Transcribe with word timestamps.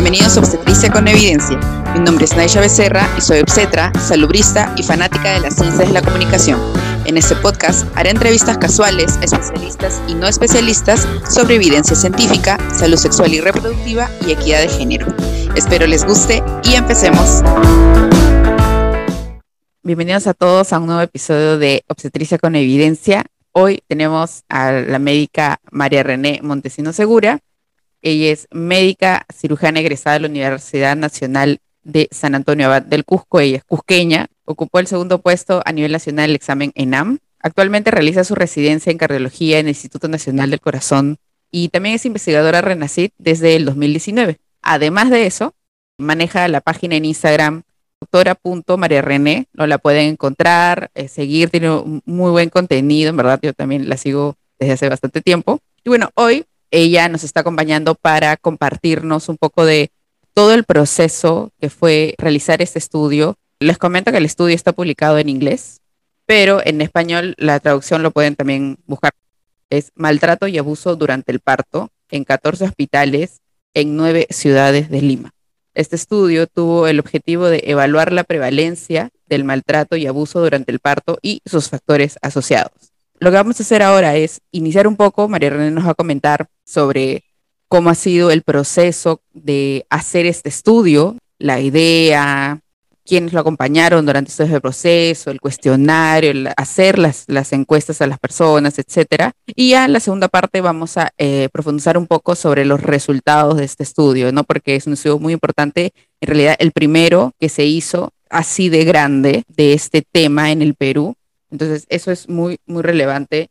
Bienvenidos 0.00 0.36
a 0.36 0.40
Obstetricia 0.40 0.92
con 0.92 1.08
Evidencia. 1.08 1.58
Mi 1.92 1.98
nombre 1.98 2.24
es 2.24 2.36
Naisha 2.36 2.60
Becerra 2.60 3.12
y 3.18 3.20
soy 3.20 3.40
obstetra, 3.40 3.92
salubrista 3.98 4.72
y 4.76 4.84
fanática 4.84 5.32
de 5.32 5.40
las 5.40 5.56
ciencias 5.56 5.88
de 5.88 5.92
la 5.92 6.02
comunicación. 6.02 6.60
En 7.04 7.16
este 7.16 7.34
podcast 7.34 7.84
haré 7.96 8.10
entrevistas 8.10 8.58
casuales 8.58 9.16
a 9.16 9.24
especialistas 9.24 10.00
y 10.06 10.14
no 10.14 10.28
especialistas 10.28 11.04
sobre 11.28 11.56
evidencia 11.56 11.96
científica, 11.96 12.58
salud 12.72 12.96
sexual 12.96 13.34
y 13.34 13.40
reproductiva 13.40 14.08
y 14.24 14.30
equidad 14.30 14.60
de 14.60 14.68
género. 14.68 15.08
Espero 15.56 15.84
les 15.88 16.04
guste 16.04 16.44
y 16.62 16.74
empecemos. 16.74 17.42
Bienvenidos 19.82 20.28
a 20.28 20.34
todos 20.34 20.72
a 20.72 20.78
un 20.78 20.86
nuevo 20.86 21.02
episodio 21.02 21.58
de 21.58 21.82
Obstetricia 21.88 22.38
con 22.38 22.54
Evidencia. 22.54 23.24
Hoy 23.50 23.82
tenemos 23.88 24.44
a 24.48 24.70
la 24.70 25.00
médica 25.00 25.58
María 25.72 26.04
René 26.04 26.38
Montesino 26.40 26.92
Segura. 26.92 27.40
Ella 28.02 28.32
es 28.32 28.48
médica 28.50 29.26
cirujana 29.34 29.80
egresada 29.80 30.14
de 30.14 30.20
la 30.20 30.28
Universidad 30.28 30.96
Nacional 30.96 31.58
de 31.82 32.08
San 32.10 32.34
Antonio 32.34 32.66
Abad 32.66 32.82
del 32.82 33.04
Cusco. 33.04 33.40
Ella 33.40 33.58
es 33.58 33.64
cusqueña. 33.64 34.28
Ocupó 34.44 34.78
el 34.78 34.86
segundo 34.86 35.20
puesto 35.20 35.62
a 35.64 35.72
nivel 35.72 35.92
nacional 35.92 36.28
del 36.28 36.36
examen 36.36 36.72
ENAM. 36.74 37.18
Actualmente 37.40 37.90
realiza 37.90 38.24
su 38.24 38.34
residencia 38.34 38.90
en 38.90 38.98
cardiología 38.98 39.58
en 39.58 39.66
el 39.66 39.70
Instituto 39.70 40.08
Nacional 40.08 40.50
del 40.50 40.60
Corazón 40.60 41.18
y 41.50 41.68
también 41.68 41.94
es 41.94 42.04
investigadora 42.04 42.60
RENACID 42.60 43.10
desde 43.18 43.56
el 43.56 43.64
2019. 43.64 44.38
Además 44.62 45.10
de 45.10 45.26
eso, 45.26 45.54
maneja 45.98 46.46
la 46.48 46.60
página 46.60 46.96
en 46.96 47.04
Instagram 47.04 47.62
doctora.mariarené, 48.00 49.46
no 49.52 49.66
la 49.66 49.78
pueden 49.78 50.10
encontrar, 50.10 50.90
eh, 50.94 51.08
seguir, 51.08 51.50
tiene 51.50 51.70
un 51.70 52.02
muy 52.04 52.30
buen 52.30 52.48
contenido, 52.48 53.10
en 53.10 53.16
verdad 53.16 53.40
yo 53.42 53.52
también 53.52 53.88
la 53.88 53.96
sigo 53.96 54.36
desde 54.58 54.74
hace 54.74 54.88
bastante 54.88 55.20
tiempo. 55.20 55.60
Y 55.84 55.88
bueno, 55.88 56.10
hoy 56.14 56.44
ella 56.70 57.08
nos 57.08 57.24
está 57.24 57.40
acompañando 57.40 57.94
para 57.94 58.36
compartirnos 58.36 59.28
un 59.28 59.36
poco 59.36 59.64
de 59.64 59.90
todo 60.34 60.54
el 60.54 60.64
proceso 60.64 61.52
que 61.60 61.70
fue 61.70 62.14
realizar 62.18 62.62
este 62.62 62.78
estudio. 62.78 63.36
Les 63.60 63.78
comento 63.78 64.12
que 64.12 64.18
el 64.18 64.24
estudio 64.24 64.54
está 64.54 64.72
publicado 64.72 65.18
en 65.18 65.28
inglés, 65.28 65.80
pero 66.26 66.60
en 66.64 66.80
español 66.80 67.34
la 67.38 67.58
traducción 67.60 68.02
lo 68.02 68.10
pueden 68.10 68.36
también 68.36 68.78
buscar. 68.86 69.12
Es 69.70 69.92
maltrato 69.94 70.46
y 70.46 70.58
abuso 70.58 70.96
durante 70.96 71.32
el 71.32 71.40
parto 71.40 71.90
en 72.10 72.24
14 72.24 72.64
hospitales 72.64 73.40
en 73.74 73.96
nueve 73.96 74.26
ciudades 74.30 74.90
de 74.90 75.02
Lima. 75.02 75.32
Este 75.74 75.96
estudio 75.96 76.46
tuvo 76.46 76.86
el 76.88 76.98
objetivo 76.98 77.46
de 77.46 77.62
evaluar 77.66 78.12
la 78.12 78.24
prevalencia 78.24 79.10
del 79.26 79.44
maltrato 79.44 79.96
y 79.96 80.06
abuso 80.06 80.40
durante 80.40 80.72
el 80.72 80.80
parto 80.80 81.18
y 81.22 81.40
sus 81.44 81.68
factores 81.68 82.18
asociados. 82.22 82.92
Lo 83.20 83.30
que 83.30 83.36
vamos 83.36 83.58
a 83.58 83.62
hacer 83.62 83.82
ahora 83.82 84.16
es 84.16 84.40
iniciar 84.52 84.86
un 84.86 84.96
poco, 84.96 85.28
María 85.28 85.50
René 85.50 85.70
nos 85.70 85.86
va 85.86 85.90
a 85.90 85.94
comentar 85.94 86.48
sobre 86.64 87.24
cómo 87.68 87.90
ha 87.90 87.94
sido 87.94 88.30
el 88.30 88.42
proceso 88.42 89.20
de 89.32 89.86
hacer 89.90 90.26
este 90.26 90.48
estudio, 90.48 91.16
la 91.38 91.60
idea, 91.60 92.60
quienes 93.08 93.32
lo 93.32 93.40
acompañaron 93.40 94.04
durante 94.04 94.30
todo 94.30 94.46
ese 94.46 94.60
proceso, 94.60 95.30
el 95.30 95.40
cuestionario, 95.40 96.32
hacer 96.56 96.98
las, 96.98 97.26
encuestas 97.52 98.02
a 98.02 98.06
las 98.06 98.18
personas, 98.18 98.78
etcétera. 98.78 99.32
Y 99.46 99.70
ya 99.70 99.86
en 99.86 99.94
la 99.94 100.00
segunda 100.00 100.28
parte 100.28 100.60
vamos 100.60 100.98
a 100.98 101.10
eh, 101.16 101.48
profundizar 101.50 101.96
un 101.96 102.06
poco 102.06 102.34
sobre 102.34 102.66
los 102.66 102.82
resultados 102.82 103.56
de 103.56 103.64
este 103.64 103.82
estudio, 103.82 104.30
¿no? 104.30 104.44
Porque 104.44 104.76
es 104.76 104.86
un 104.86 104.92
estudio 104.92 105.18
muy 105.18 105.32
importante, 105.32 105.92
en 106.20 106.26
realidad 106.26 106.56
el 106.58 106.72
primero 106.72 107.32
que 107.40 107.48
se 107.48 107.64
hizo 107.64 108.12
así 108.28 108.68
de 108.68 108.84
grande 108.84 109.44
de 109.48 109.72
este 109.72 110.02
tema 110.02 110.52
en 110.52 110.60
el 110.60 110.74
Perú. 110.74 111.14
Entonces, 111.50 111.86
eso 111.88 112.10
es 112.10 112.28
muy, 112.28 112.58
muy 112.66 112.82
relevante 112.82 113.50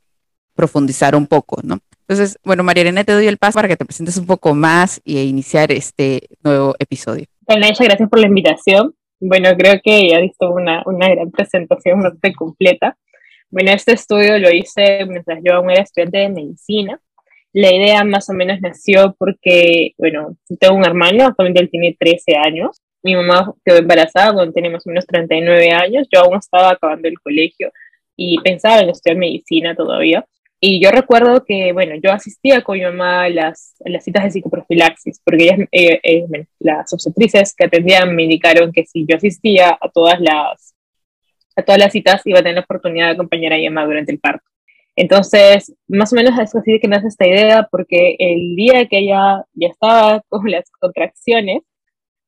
profundizar 0.56 1.16
un 1.16 1.28
poco, 1.28 1.62
¿no? 1.64 1.80
Entonces, 2.02 2.38
bueno, 2.44 2.64
María 2.64 2.84
Elena, 2.84 3.04
te 3.04 3.12
doy 3.12 3.28
el 3.28 3.38
paso 3.38 3.56
para 3.56 3.68
que 3.68 3.76
te 3.76 3.84
presentes 3.84 4.18
un 4.18 4.26
poco 4.26 4.56
más 4.56 5.02
y 5.04 5.20
iniciar 5.20 5.72
este 5.72 6.22
nuevo 6.42 6.74
episodio. 6.80 7.26
Bueno, 7.42 7.68
gracias 7.68 8.10
por 8.10 8.20
la 8.20 8.28
invitación. 8.28 8.96
Bueno, 9.20 9.50
creo 9.58 9.80
que 9.84 10.10
ya 10.10 10.20
visto 10.20 10.52
una, 10.52 10.84
una 10.86 11.10
gran 11.10 11.32
presentación 11.32 12.02
bastante 12.02 12.34
completa. 12.34 12.98
Bueno, 13.50 13.72
este 13.72 13.94
estudio 13.94 14.38
lo 14.40 14.50
hice 14.52 15.06
mientras 15.06 15.40
yo 15.44 15.56
aún 15.56 15.70
era 15.70 15.82
estudiante 15.82 16.20
de 16.20 16.30
medicina. 16.30 17.00
La 17.52 17.74
idea 17.74 18.04
más 18.04 18.30
o 18.30 18.34
menos 18.34 18.62
nació 18.62 19.16
porque, 19.18 19.94
bueno, 19.98 20.38
tengo 20.60 20.76
un 20.76 20.86
hermano, 20.86 21.26
actualmente 21.26 21.62
él 21.62 21.70
tiene 21.70 21.96
13 22.00 22.36
años. 22.38 22.82
Mi 23.04 23.16
mamá 23.16 23.54
quedó 23.66 23.78
embarazada 23.78 24.34
cuando 24.34 24.54
tenía 24.54 24.72
más 24.72 24.86
o 24.86 24.90
menos 24.90 25.06
39 25.06 25.72
años. 25.72 26.08
Yo 26.12 26.22
aún 26.22 26.38
estaba 26.38 26.72
acabando 26.72 27.08
el 27.08 27.20
colegio 27.20 27.72
y 28.18 28.40
pensaba 28.42 28.82
en 28.82 28.90
estudiar 28.90 29.18
medicina 29.18 29.76
todavía. 29.76 30.26
Y 30.60 30.82
yo 30.84 30.90
recuerdo 30.92 31.46
que, 31.46 31.72
bueno, 31.72 31.96
yo 32.04 32.12
asistía 32.12 32.64
con 32.64 32.78
mi 32.78 32.84
mamá 32.84 33.26
a 33.26 33.30
las, 33.30 33.76
las 33.86 34.04
citas 34.04 34.24
de 34.24 34.32
psicoprofilaxis, 34.32 35.22
porque 35.24 35.44
ellas, 35.44 35.60
eh, 35.72 36.00
eh, 36.04 36.26
las 36.60 36.92
obstetrices 36.92 37.54
que 37.56 37.66
atendían 37.66 38.16
me 38.16 38.24
indicaron 38.24 38.72
que 38.72 38.84
si 38.86 39.06
yo 39.08 39.18
asistía 39.18 39.78
a 39.80 39.90
todas 39.90 40.20
las, 40.20 40.76
a 41.56 41.62
todas 41.62 41.80
las 41.80 41.94
citas 41.94 42.24
iba 42.26 42.40
a 42.40 42.42
tener 42.42 42.56
la 42.56 42.62
oportunidad 42.62 43.08
de 43.08 43.14
acompañar 43.14 43.54
a 43.54 43.58
mi 43.58 43.70
mamá 43.70 43.86
durante 43.86 44.12
el 44.12 44.20
parto. 44.20 44.46
Entonces, 44.96 45.76
más 45.88 46.12
o 46.12 46.16
menos 46.16 46.38
es 46.40 46.56
así 46.56 46.80
que 46.80 46.88
nace 46.88 47.08
esta 47.08 47.28
idea, 47.28 47.68
porque 47.72 48.16
el 48.18 48.56
día 48.56 48.88
que 48.88 48.98
ella 49.00 49.46
ya 49.54 49.68
estaba 49.68 50.22
con 50.30 50.50
las 50.50 50.70
contracciones, 50.72 51.62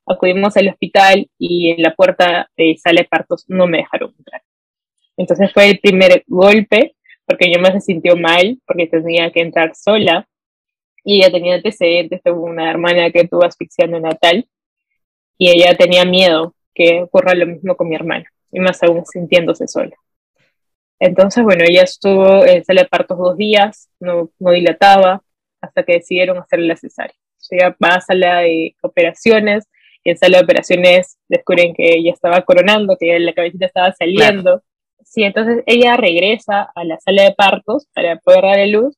acudimos 0.06 0.56
al 0.58 0.70
hospital 0.70 1.30
y 1.40 1.72
en 1.72 1.82
la 1.82 1.96
puerta 1.96 2.50
de 2.56 2.76
sala 2.78 3.02
de 3.02 3.08
partos 3.08 3.46
no 3.48 3.68
me 3.68 3.80
dejaron 3.80 4.14
entrar. 4.18 4.42
Entonces 5.20 5.52
fue 5.54 5.70
el 5.70 5.80
primer 5.80 6.24
golpe 6.28 6.96
porque 7.26 7.52
yo 7.54 7.62
me 7.62 7.72
se 7.74 7.82
sintió 7.82 8.16
mal, 8.18 8.58
porque 8.66 8.88
tenía 8.88 9.32
que 9.32 9.42
entrar 9.42 9.76
sola, 9.76 10.28
y 11.04 11.18
ella 11.18 11.32
tenía 11.32 11.56
antecedentes, 11.56 12.24
tuvo 12.24 12.46
una 12.46 12.72
hermana 12.72 13.12
que 13.12 13.28
tuvo 13.28 13.46
asfixiando 13.46 14.00
natal, 14.00 14.48
y 15.38 15.50
ella 15.52 15.76
tenía 15.78 16.06
miedo 16.06 16.56
que 16.74 17.04
ocurra 17.04 17.36
lo 17.36 17.46
mismo 17.46 17.76
con 17.76 17.88
mi 17.88 17.96
hermana, 17.96 18.26
y 18.52 18.60
más 18.60 18.82
aún 18.82 19.06
sintiéndose 19.06 19.68
sola. 19.68 19.96
Entonces, 21.00 21.44
bueno, 21.44 21.66
ella 21.68 21.84
estuvo 21.84 22.46
en 22.46 22.66
sala 22.66 22.82
de 22.82 22.88
partos 22.88 23.20
dos 23.20 23.38
días, 23.38 23.90
no, 24.00 24.32
no 24.40 24.52
dilataba, 24.52 25.22
hasta 25.62 25.84
que 25.84 25.94
decidieron 25.94 26.40
hacerle 26.40 26.68
la 26.68 26.78
cesárea. 26.78 27.16
Ella 27.52 27.76
va 27.84 27.96
a 27.96 28.02
sala 28.02 28.40
de 28.40 28.76
operaciones, 28.82 29.68
y 30.04 30.12
en 30.12 30.18
sala 30.18 30.40
de 30.40 30.46
operaciones 30.46 31.20
descubren 31.28 31.76
que 31.76 31.94
ella 31.94 32.14
estaba 32.14 32.42
coronando, 32.42 32.98
que 33.00 33.20
la 33.20 33.34
cabecita 33.34 33.68
estaba 33.68 33.92
saliendo. 33.92 34.64
Sí, 35.10 35.24
entonces 35.24 35.64
ella 35.66 35.98
regresa 35.98 36.72
a 36.76 36.84
la 36.84 37.00
sala 37.00 37.24
de 37.24 37.34
partos 37.34 37.88
para 37.96 38.18
poder 38.18 38.44
darle 38.44 38.68
luz 38.68 38.96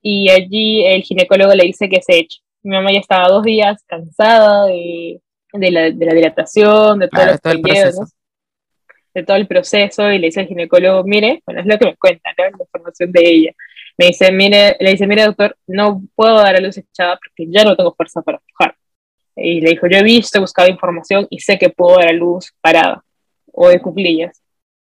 y 0.00 0.30
allí 0.30 0.86
el 0.86 1.02
ginecólogo 1.02 1.52
le 1.54 1.64
dice 1.64 1.88
que 1.88 2.00
se 2.00 2.18
eche. 2.18 2.38
Mi 2.62 2.70
mamá 2.76 2.92
ya 2.92 3.00
estaba 3.00 3.28
dos 3.28 3.42
días 3.42 3.82
cansada 3.84 4.66
de, 4.66 5.20
de, 5.52 5.70
la, 5.72 5.90
de 5.90 6.06
la, 6.06 6.14
dilatación, 6.14 7.00
de 7.00 7.08
todo, 7.08 7.52
el 7.52 7.60
proceso. 7.62 8.04
de 9.12 9.22
todo 9.24 9.36
el 9.38 9.48
proceso 9.48 10.12
y 10.12 10.20
le 10.20 10.28
dice 10.28 10.38
al 10.38 10.46
ginecólogo, 10.46 11.02
mire, 11.02 11.42
bueno, 11.44 11.62
es 11.62 11.66
lo 11.66 11.78
que 11.78 11.86
me 11.86 11.96
cuenta, 11.96 12.30
¿no? 12.38 12.44
la 12.44 12.64
información 12.64 13.10
de 13.10 13.28
ella. 13.28 13.52
Me 13.98 14.06
dice, 14.06 14.30
mire, 14.30 14.76
le 14.78 14.92
dice, 14.92 15.08
mire 15.08 15.24
doctor, 15.24 15.56
no 15.66 16.00
puedo 16.14 16.36
dar 16.36 16.54
a 16.54 16.60
luz 16.60 16.78
echada 16.78 17.18
porque 17.18 17.50
ya 17.50 17.64
no 17.64 17.74
tengo 17.74 17.92
fuerza 17.96 18.22
para 18.22 18.38
empujar. 18.38 18.76
Y 19.34 19.60
le 19.60 19.70
dijo, 19.70 19.88
yo 19.88 19.98
he 19.98 20.04
visto, 20.04 20.38
he 20.38 20.40
buscado 20.40 20.68
información 20.68 21.26
y 21.28 21.40
sé 21.40 21.58
que 21.58 21.70
puedo 21.70 21.96
dar 21.96 22.10
a 22.10 22.12
luz 22.12 22.52
parada 22.60 23.02
o 23.52 23.68
de 23.68 23.80
cuclillas. 23.80 24.39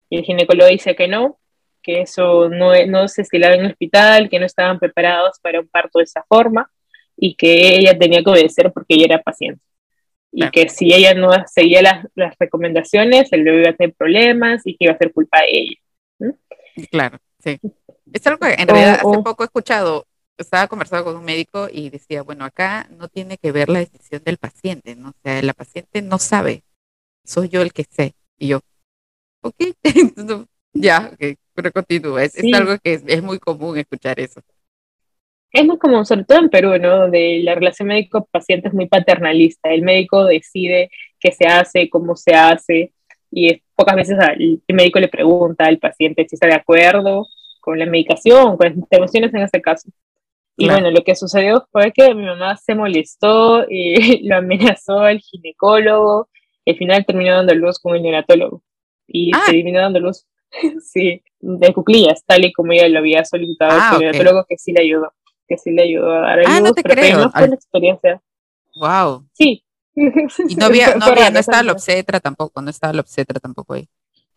Y 0.09 0.19
el 0.19 0.25
ginecólogo 0.25 0.71
dice 0.71 0.95
que 0.95 1.09
no, 1.09 1.39
que 1.83 2.03
eso 2.03 2.49
no, 2.49 2.73
no 2.87 3.09
se 3.09 3.23
estilaba 3.23 3.55
en 3.55 3.61
el 3.61 3.71
hospital, 3.73 4.29
que 4.29 4.41
no 4.41 4.47
estaban 4.47 4.79
preparados 4.79 5.39
para 5.41 5.61
un 5.61 5.69
parto 5.69 5.99
de 5.99 6.05
esa 6.05 6.25
forma 6.29 6.71
y 7.17 7.35
que 7.35 7.77
ella 7.77 7.99
tenía 7.99 8.23
que 8.23 8.31
obedecer 8.31 8.73
porque 8.73 8.95
ella 8.95 9.07
era 9.07 9.23
paciente. 9.23 9.63
Y 10.33 10.51
que 10.51 10.69
si 10.69 10.93
ella 10.93 11.15
no 11.15 11.31
seguía 11.47 11.81
las, 11.81 12.07
las, 12.15 12.35
recomendaciones, 12.39 13.33
el 13.33 13.43
bebé 13.43 13.61
iba 13.63 13.71
a 13.71 13.75
tener 13.75 13.95
problemas 13.95 14.67
y 14.67 14.77
que 14.77 14.85
iba 14.85 14.93
a 14.93 14.99
ser 14.99 15.13
culpa 15.13 15.41
de 15.41 15.49
ella. 15.51 16.35
Claro, 16.91 17.19
sí. 17.39 17.59
Es 18.13 18.27
algo 18.27 18.41
que 18.41 18.55
en 18.55 18.69
realidad 18.69 19.01
hace 19.01 19.23
poco 19.23 19.43
he 19.43 19.47
escuchado, 19.47 20.07
estaba 20.37 20.67
conversando 20.67 21.05
con 21.05 21.17
un 21.17 21.25
médico 21.25 21.69
y 21.73 21.89
decía, 21.89 22.23
bueno, 22.23 22.45
acá 22.45 22.87
no 22.91 23.09
tiene 23.09 23.39
que 23.39 23.53
ver 23.53 23.71
la 23.71 23.79
decisión 23.79 24.23
del 24.25 24.37
paciente, 24.37 24.95
¿no? 24.95 25.11
O 25.11 25.15
sea, 25.23 25.41
la 25.41 25.55
paciente 25.55 26.03
no 26.03 26.19
sabe, 26.19 26.65
soy 27.25 27.49
yo 27.49 27.63
el 27.63 27.73
que 27.73 27.85
sé. 27.85 28.15
Y 28.39 28.49
yo, 28.49 28.61
ok, 29.47 29.55
ya, 30.73 31.11
ok, 31.13 31.39
pero 31.55 31.73
continúa. 31.73 32.25
Es, 32.25 32.37
algo 32.55 32.79
que 32.83 33.01
es, 33.07 33.23
muy 33.23 33.39
común 33.39 33.79
escuchar 33.79 34.21
eso. 34.21 34.41
Es 35.51 35.65
muy 35.65 35.79
común, 35.79 36.05
sobre 36.05 36.25
todo 36.25 36.39
en 36.39 36.51
Perú, 36.51 36.79
¿no? 36.79 36.99
Donde 36.99 37.41
la 37.43 37.55
relación 37.55 37.89
médico-paciente 37.89 38.69
es 38.69 38.75
muy 38.75 38.87
paternalista. 38.87 39.71
El 39.71 39.83
médico 39.83 40.25
decide 40.25 40.91
qué 41.19 41.33
se 41.33 41.47
hace, 41.47 41.89
cómo 41.89 42.15
se 42.15 42.35
hace, 42.35 42.93
y 43.31 43.63
pocas 43.75 43.97
veces 43.97 44.17
el 44.39 44.61
médico 44.69 44.99
le 44.99 45.09
pregunta 45.09 45.67
al 45.67 45.79
paciente 45.79 46.27
si 46.29 46.37
está 46.37 46.47
de 46.47 46.55
acuerdo 46.55 47.27
con 47.61 47.79
la 47.79 47.87
medicación, 47.87 48.57
con 48.57 48.69
las 48.69 48.77
intervenciones 48.77 49.35
en 49.35 49.43
este 49.43 49.61
caso. 49.61 49.91
Y 50.57 50.69
bueno, 50.69 50.91
lo 50.91 51.03
que 51.05 51.15
sucedió 51.15 51.67
fue 51.71 51.93
que 51.93 52.15
mi 52.15 52.25
mamá 52.25 52.57
se 52.57 52.75
molestó 52.75 53.67
y 53.69 54.27
lo 54.29 54.37
amenazó 54.37 55.01
al 55.01 55.19
ginecólogo 55.21 56.29
y 56.65 56.73
al 56.73 56.79
final 56.79 57.05
terminó 57.05 57.35
dando 57.35 57.55
luz 57.55 57.79
con 57.79 57.95
el 57.97 58.03
neonatólogo 58.03 58.63
y 59.07 59.31
ah. 59.35 59.43
se 59.47 59.53
terminó 59.53 59.81
dando 59.81 60.01
luz, 60.01 60.27
sí, 60.81 61.23
de 61.41 61.73
cuclillas, 61.73 62.25
tal 62.25 62.45
y 62.45 62.53
como 62.53 62.73
ella 62.73 62.89
lo 62.89 62.99
había 62.99 63.25
solicitado 63.25 63.79
ah, 63.81 63.99
el 64.01 64.29
okay. 64.29 64.43
que 64.49 64.59
sí 64.59 64.73
le 64.73 64.83
ayudó, 64.83 65.13
que 65.47 65.59
sí 65.59 65.71
le 65.71 65.83
ayudó 65.83 66.13
a 66.13 66.21
dar 66.21 66.41
ah, 66.47 66.61
luz, 66.61 66.69
no 66.69 66.75
te 66.75 66.83
pero 66.83 67.01
creo. 67.01 67.19
no 67.19 67.31
fue 67.31 67.45
una 67.45 67.55
experiencia. 67.55 68.23
Wow. 68.79 69.27
Sí, 69.33 69.65
Y 69.97 70.55
no 70.57 70.67
había, 70.67 70.95
no, 70.97 71.07
había, 71.07 71.31
no 71.31 71.39
estaba 71.39 71.63
la 71.63 71.73
obstetra 71.73 72.21
tampoco, 72.21 72.61
no 72.61 72.71
estaba 72.71 72.93
la 72.93 73.01
obstetra 73.01 73.41
tampoco 73.41 73.75
ahí. 73.75 73.89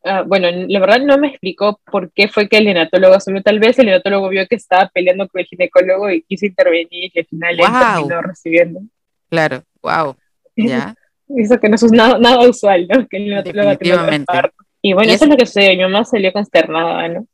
Ah, 0.06 0.24
bueno, 0.26 0.48
la 0.50 0.80
verdad 0.80 1.00
no 1.02 1.18
me 1.18 1.28
explicó 1.28 1.82
por 1.92 2.12
qué 2.14 2.30
fue 2.30 2.48
que 2.48 2.58
el 2.58 2.66
neonatólogo 2.66 3.16
asumió. 3.16 3.44
Tal 3.44 3.60
vez 3.60 3.78
el 3.78 3.88
neonatólogo 3.88 4.30
vio 4.30 4.48
que 4.48 4.56
estaba 4.56 4.90
peleando 4.94 5.28
con 5.28 5.42
el 5.42 5.46
ginecólogo 5.46 6.10
y 6.10 6.22
quiso 6.22 6.46
intervenir 6.46 7.12
y 7.14 7.20
al 7.20 7.26
final 7.26 7.58
wow. 7.58 7.66
él 7.66 7.74
terminó 7.74 8.22
recibiendo. 8.22 8.80
Claro, 9.30 9.64
wow. 9.82 10.16
Ya. 10.56 10.96
Eso 11.38 11.60
que 11.60 11.70
no 11.70 11.76
es 11.76 11.92
nada, 11.92 12.18
nada 12.20 12.48
usual, 12.48 12.88
¿no? 12.88 13.08
Que 13.08 13.18
el 13.18 13.26
neonatólogo 13.26 14.52
Y 14.82 14.94
bueno, 14.94 15.12
eso 15.12 15.26
es 15.26 15.30
lo 15.30 15.38
que 15.38 15.46
sucedió. 15.46 15.72
Mi 15.72 15.92
mamá 15.92 16.06
salió 16.06 16.34
consternada, 16.34 17.08
¿no? 17.08 17.28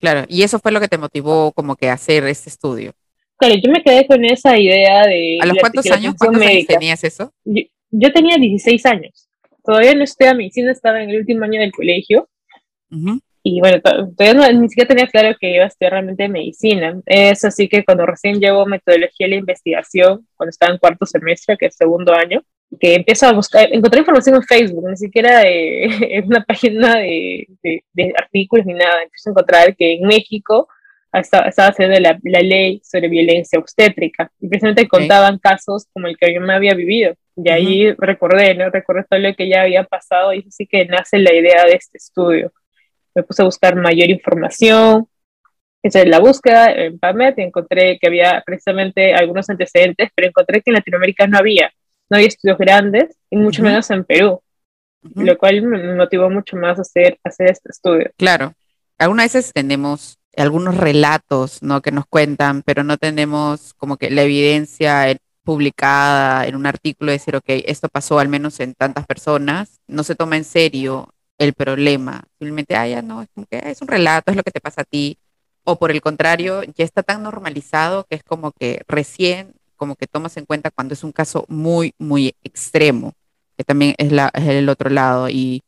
Claro, 0.00 0.24
y 0.28 0.42
eso 0.42 0.58
fue 0.58 0.72
lo 0.72 0.80
que 0.80 0.88
te 0.88 0.98
motivó 0.98 1.52
como 1.52 1.76
que 1.76 1.88
a 1.88 1.94
hacer 1.94 2.24
este 2.24 2.50
estudio. 2.50 2.92
Claro, 3.38 3.54
yo 3.54 3.70
me 3.70 3.82
quedé 3.82 4.06
con 4.06 4.24
esa 4.24 4.58
idea 4.58 5.06
de... 5.06 5.38
¿A 5.40 5.46
los 5.46 5.58
cuántos 5.58 5.90
años? 5.90 6.14
¿Cuántos 6.18 6.42
años 6.42 6.66
tenías 6.66 7.04
eso? 7.04 7.32
Yo, 7.44 7.62
yo 7.90 8.12
tenía 8.12 8.36
16 8.36 8.86
años 8.86 9.26
todavía 9.66 9.94
no 9.94 10.04
estudiaba 10.04 10.38
medicina, 10.38 10.70
estaba 10.70 11.02
en 11.02 11.10
el 11.10 11.18
último 11.18 11.44
año 11.44 11.60
del 11.60 11.72
colegio. 11.72 12.28
Y 13.42 13.60
bueno, 13.60 13.80
todavía 13.82 14.52
ni 14.52 14.68
siquiera 14.68 14.88
tenía 14.88 15.06
claro 15.06 15.36
que 15.38 15.54
iba 15.54 15.64
a 15.64 15.66
estudiar 15.66 15.92
realmente 15.92 16.28
medicina. 16.28 17.00
Es 17.04 17.44
así 17.44 17.68
que 17.68 17.84
cuando 17.84 18.06
recién 18.06 18.40
llevo 18.40 18.64
metodología 18.64 19.26
de 19.26 19.30
la 19.30 19.36
investigación, 19.36 20.26
cuando 20.36 20.50
estaba 20.50 20.72
en 20.72 20.78
cuarto 20.78 21.04
semestre, 21.04 21.56
que 21.58 21.66
es 21.66 21.76
segundo 21.76 22.14
año, 22.14 22.42
que 22.80 22.94
empiezo 22.94 23.26
a 23.26 23.32
buscar, 23.32 23.68
encontré 23.72 24.00
información 24.00 24.36
en 24.36 24.42
Facebook, 24.42 24.88
ni 24.88 24.96
siquiera 24.96 25.42
en 25.44 26.26
una 26.26 26.44
página 26.44 26.96
de, 26.96 27.46
de, 27.62 28.12
artículos 28.16 28.66
ni 28.66 28.74
nada. 28.74 29.02
Empiezo 29.02 29.30
a 29.30 29.32
encontrar 29.32 29.76
que 29.76 29.94
en 29.94 30.06
México 30.06 30.68
estaba, 31.12 31.46
estaba 31.46 31.68
haciendo 31.68 31.98
la, 32.00 32.18
la, 32.22 32.40
ley 32.40 32.80
sobre 32.84 33.08
violencia 33.08 33.58
obstétrica 33.58 34.30
y 34.40 34.48
precisamente 34.48 34.88
contaban 34.88 35.38
casos 35.38 35.86
como 35.92 36.08
el 36.08 36.16
que 36.16 36.34
yo 36.34 36.40
me 36.40 36.54
había 36.54 36.74
vivido. 36.74 37.14
Y 37.36 37.50
ahí 37.50 37.92
recordé, 37.92 38.54
¿no? 38.54 38.70
Recordé 38.70 39.04
todo 39.08 39.20
lo 39.20 39.34
que 39.34 39.48
ya 39.48 39.62
había 39.62 39.84
pasado 39.84 40.32
y 40.32 40.44
así 40.46 40.66
que 40.66 40.86
nace 40.86 41.18
la 41.18 41.34
idea 41.34 41.64
de 41.64 41.72
este 41.72 41.98
estudio. 41.98 42.52
Me 43.14 43.22
puse 43.22 43.42
a 43.42 43.46
buscar 43.46 43.76
mayor 43.76 44.10
información, 44.10 45.06
hice 45.82 46.06
la 46.06 46.18
búsqueda 46.18 46.72
en 46.72 46.98
PubMed 46.98 47.34
y 47.36 47.42
encontré 47.42 47.98
que 47.98 48.06
había 48.06 48.42
precisamente 48.44 49.14
algunos 49.14 49.48
antecedentes, 49.48 50.10
pero 50.14 50.28
encontré 50.28 50.60
que 50.60 50.70
en 50.70 50.74
Latinoamérica 50.74 51.26
no 51.26 51.38
había, 51.38 51.72
no 52.08 52.16
había 52.16 52.28
estudios 52.28 52.58
grandes 52.58 53.16
y 53.30 53.36
mucho 53.36 53.62
menos 53.62 53.90
en 53.90 54.04
Perú, 54.04 54.40
lo 55.14 55.38
cual 55.38 55.62
me 55.62 55.94
motivó 55.94 56.30
mucho 56.30 56.56
más 56.56 56.78
a 56.78 56.82
hacer, 56.82 57.18
hacer 57.24 57.50
este 57.50 57.70
estudio. 57.70 58.10
Claro, 58.16 58.52
algunas 58.98 59.32
veces 59.32 59.52
tenemos 59.52 60.18
algunos 60.36 60.76
relatos, 60.76 61.62
¿no? 61.62 61.80
Que 61.80 61.92
nos 61.92 62.06
cuentan, 62.06 62.62
pero 62.62 62.84
no 62.84 62.98
tenemos 62.98 63.74
como 63.74 63.96
que 63.96 64.10
la 64.10 64.22
evidencia 64.22 65.16
publicada 65.42 66.46
en 66.46 66.56
un 66.56 66.66
artículo, 66.66 67.12
decir, 67.12 67.36
ok, 67.36 67.44
esto 67.46 67.88
pasó 67.88 68.18
al 68.18 68.28
menos 68.28 68.58
en 68.60 68.74
tantas 68.74 69.06
personas, 69.06 69.80
no 69.86 70.02
se 70.02 70.16
toma 70.16 70.36
en 70.36 70.44
serio 70.44 71.08
el 71.38 71.52
problema, 71.52 72.24
simplemente, 72.38 72.74
ah, 72.74 72.88
ya 72.88 73.00
no, 73.00 73.22
es 73.22 73.28
como 73.32 73.46
que 73.46 73.62
es 73.64 73.80
un 73.80 73.88
relato, 73.88 74.30
es 74.30 74.36
lo 74.36 74.42
que 74.42 74.50
te 74.50 74.60
pasa 74.60 74.82
a 74.82 74.84
ti, 74.84 75.18
o 75.62 75.78
por 75.78 75.90
el 75.90 76.00
contrario, 76.00 76.62
ya 76.64 76.84
está 76.84 77.02
tan 77.02 77.22
normalizado 77.22 78.04
que 78.04 78.16
es 78.16 78.24
como 78.24 78.52
que 78.52 78.82
recién, 78.88 79.52
como 79.76 79.96
que 79.96 80.06
tomas 80.06 80.36
en 80.36 80.46
cuenta 80.46 80.70
cuando 80.70 80.94
es 80.94 81.04
un 81.04 81.12
caso 81.12 81.44
muy, 81.48 81.94
muy 81.98 82.34
extremo, 82.42 83.12
que 83.56 83.64
también 83.64 83.94
es, 83.98 84.12
la, 84.12 84.30
es 84.34 84.48
el 84.48 84.68
otro 84.68 84.90
lado. 84.90 85.28
Y 85.28 85.62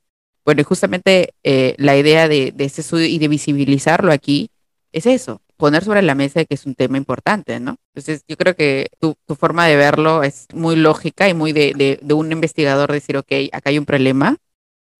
bueno, 0.45 0.65
justamente 0.65 1.35
eh, 1.43 1.75
la 1.79 1.97
idea 1.97 2.29
de, 2.29 2.53
de 2.53 2.65
ese 2.65 2.81
estudio 2.81 3.07
y 3.07 3.19
de 3.19 3.29
visibilizarlo 3.29 4.13
aquí 4.13 4.51
es 4.93 5.07
eso, 5.07 5.43
poner 5.57 5.85
sobre 5.85 6.03
la 6.03 6.15
mesa 6.15 6.45
que 6.45 6.55
es 6.55 6.67
un 6.67 6.75
tema 6.75 6.97
importante, 6.97 7.61
¿no? 7.61 7.77
Entonces, 7.95 8.23
yo 8.29 8.37
creo 8.37 8.55
que 8.57 8.89
tu, 9.01 9.17
tu 9.27 9.35
forma 9.35 9.67
de 9.67 9.77
verlo 9.77 10.23
es 10.23 10.47
muy 10.55 10.77
lógica 10.77 11.29
y 11.29 11.35
muy 11.35 11.53
de, 11.53 11.75
de, 11.77 11.99
de, 12.01 12.15
un 12.15 12.33
investigador 12.33 12.91
decir, 12.93 13.17
ok, 13.17 13.33
acá 13.53 13.71
hay 13.71 13.79
un 13.79 13.85
problema, 13.85 14.37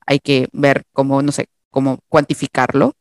hay 0.07 0.19
que 0.19 0.49
ver 0.53 0.85
cómo, 0.93 1.23
no 1.23 1.33
sé, 1.33 1.47
cómo 1.71 2.01
cuantificarlo 2.09 2.93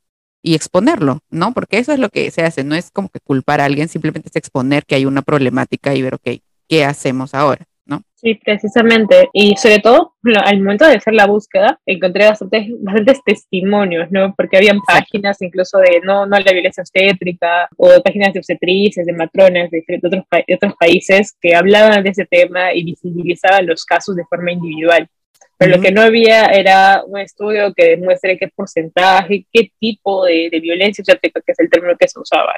y 0.48 0.56
exponerlo, 0.56 1.20
¿no? 1.30 1.54
Porque 1.54 1.78
eso 1.78 1.92
es 1.92 2.00
lo 2.00 2.08
que 2.08 2.32
se 2.32 2.42
hace, 2.42 2.64
no 2.64 2.74
es 2.74 2.90
como 2.90 3.10
que 3.10 3.20
culpar 3.20 3.60
a 3.60 3.66
alguien, 3.66 3.90
simplemente 3.90 4.30
es 4.30 4.36
exponer 4.38 4.86
que 4.86 4.96
hay 4.96 5.06
una 5.06 5.22
problemática 5.22 5.94
y 5.94 6.02
ver, 6.02 6.16
ok, 6.16 6.40
¿qué 6.70 6.86
hacemos 6.86 7.34
ahora? 7.34 7.66
¿no? 7.86 8.02
Sí, 8.16 8.36
precisamente. 8.36 9.30
Y 9.34 9.58
sobre 9.58 9.80
todo, 9.80 10.14
al 10.46 10.60
momento 10.60 10.88
de 10.88 10.96
hacer 10.96 11.14
la 11.14 11.28
búsqueda, 11.28 11.82
encontré 11.86 12.28
bastantes, 12.28 12.68
bastantes 12.80 13.22
testimonios, 13.26 14.10
¿no? 14.10 14.34
Porque 14.38 14.56
habían 14.56 14.80
páginas 14.80 15.42
incluso 15.42 15.80
de 15.80 16.00
no, 16.02 16.26
no 16.26 16.40
la 16.40 16.52
violencia 16.54 16.82
obstétrica, 16.82 17.68
o 17.76 17.90
de 17.90 18.00
páginas 18.00 18.32
de 18.32 18.40
obstetrices, 18.40 19.06
de 19.06 19.14
matronas 19.14 19.70
de, 19.70 19.84
otros, 19.98 20.24
de 20.48 20.56
otros 20.56 20.74
países 20.80 21.36
que 21.42 21.56
hablaban 21.56 22.04
de 22.06 22.12
ese 22.12 22.26
tema 22.26 22.74
y 22.74 22.86
visibilizaban 22.86 23.68
los 23.68 23.84
casos 23.84 24.16
de 24.16 24.24
forma 24.24 24.54
individual. 24.54 25.10
Pero 25.58 25.78
lo 25.78 25.82
que 25.82 25.92
no 25.92 26.02
había 26.02 26.46
era 26.46 27.04
un 27.06 27.20
estudio 27.20 27.74
que 27.74 27.90
demuestre 27.90 28.38
qué 28.38 28.48
porcentaje, 28.48 29.48
qué 29.52 29.72
tipo 29.80 30.26
de, 30.26 30.50
de 30.52 30.60
violencia 30.60 31.04
que 31.04 31.32
es 31.48 31.60
el 31.60 31.70
término 31.70 31.98
que 31.98 32.08
se 32.08 32.20
usaba 32.20 32.54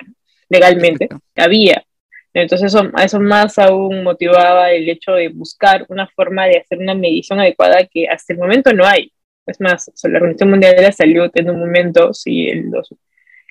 legalmente, 0.49 1.07
había. 1.35 1.83
Entonces 2.33 2.73
eso, 2.73 2.91
eso 3.01 3.19
más 3.19 3.57
aún 3.57 4.03
motivaba 4.03 4.71
el 4.71 4.87
hecho 4.87 5.13
de 5.13 5.29
buscar 5.29 5.85
una 5.89 6.07
forma 6.07 6.45
de 6.45 6.59
hacer 6.59 6.77
una 6.77 6.93
medición 6.93 7.39
adecuada 7.39 7.85
que 7.85 8.07
hasta 8.07 8.33
el 8.33 8.39
momento 8.39 8.73
no 8.73 8.85
hay. 8.85 9.11
Es 9.45 9.59
más, 9.59 9.91
la 10.03 10.17
Organización 10.17 10.51
Mundial 10.51 10.75
de 10.75 10.81
la 10.83 10.91
Salud 10.91 11.31
en 11.33 11.49
un 11.49 11.59
momento, 11.59 12.13
sí, 12.13 12.49
en, 12.49 12.69
los, 12.71 12.89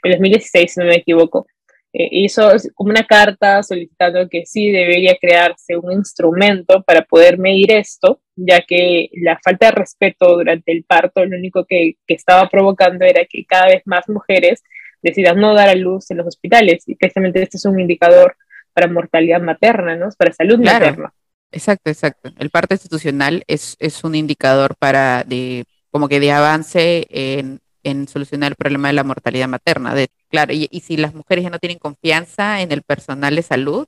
2016, 0.02 0.72
si 0.72 0.80
no 0.80 0.86
me 0.86 0.96
equivoco, 0.96 1.46
eh, 1.92 2.08
hizo 2.10 2.50
como 2.74 2.90
una 2.90 3.04
carta 3.04 3.62
solicitando 3.62 4.28
que 4.28 4.44
sí 4.44 4.70
debería 4.70 5.16
crearse 5.18 5.76
un 5.76 5.92
instrumento 5.92 6.82
para 6.82 7.02
poder 7.02 7.38
medir 7.38 7.72
esto, 7.72 8.20
ya 8.36 8.60
que 8.60 9.08
la 9.14 9.38
falta 9.42 9.66
de 9.66 9.72
respeto 9.72 10.36
durante 10.36 10.72
el 10.72 10.84
parto 10.84 11.24
lo 11.24 11.36
único 11.36 11.64
que, 11.64 11.96
que 12.06 12.14
estaba 12.14 12.48
provocando 12.50 13.04
era 13.04 13.24
que 13.24 13.44
cada 13.46 13.68
vez 13.68 13.82
más 13.86 14.08
mujeres 14.08 14.62
decidan 15.02 15.40
no 15.40 15.54
dar 15.54 15.70
a 15.70 15.74
luz 15.74 16.10
en 16.10 16.18
los 16.18 16.26
hospitales 16.26 16.84
y 16.86 16.94
precisamente 16.94 17.42
este 17.42 17.56
es 17.56 17.64
un 17.64 17.80
indicador 17.80 18.36
para 18.74 18.88
mortalidad 18.88 19.40
materna, 19.40 19.96
¿no? 19.96 20.08
Para 20.18 20.32
salud 20.32 20.58
materna. 20.58 21.12
Exacto, 21.50 21.90
exacto. 21.90 22.30
El 22.38 22.50
parto 22.50 22.74
institucional 22.74 23.42
es, 23.46 23.76
es 23.78 24.04
un 24.04 24.14
indicador 24.14 24.76
para 24.78 25.24
de 25.24 25.64
como 25.90 26.08
que 26.08 26.20
de 26.20 26.32
avance 26.32 27.06
en, 27.10 27.60
en 27.82 28.06
solucionar 28.08 28.52
el 28.52 28.56
problema 28.56 28.88
de 28.88 28.94
la 28.94 29.04
mortalidad 29.04 29.48
materna. 29.48 29.94
De, 29.94 30.08
claro, 30.28 30.52
y, 30.52 30.68
si 30.80 30.96
las 30.96 31.14
mujeres 31.14 31.44
ya 31.44 31.50
no 31.50 31.58
tienen 31.58 31.78
confianza 31.78 32.62
en 32.62 32.72
el 32.72 32.82
personal 32.82 33.36
de 33.36 33.42
salud, 33.42 33.86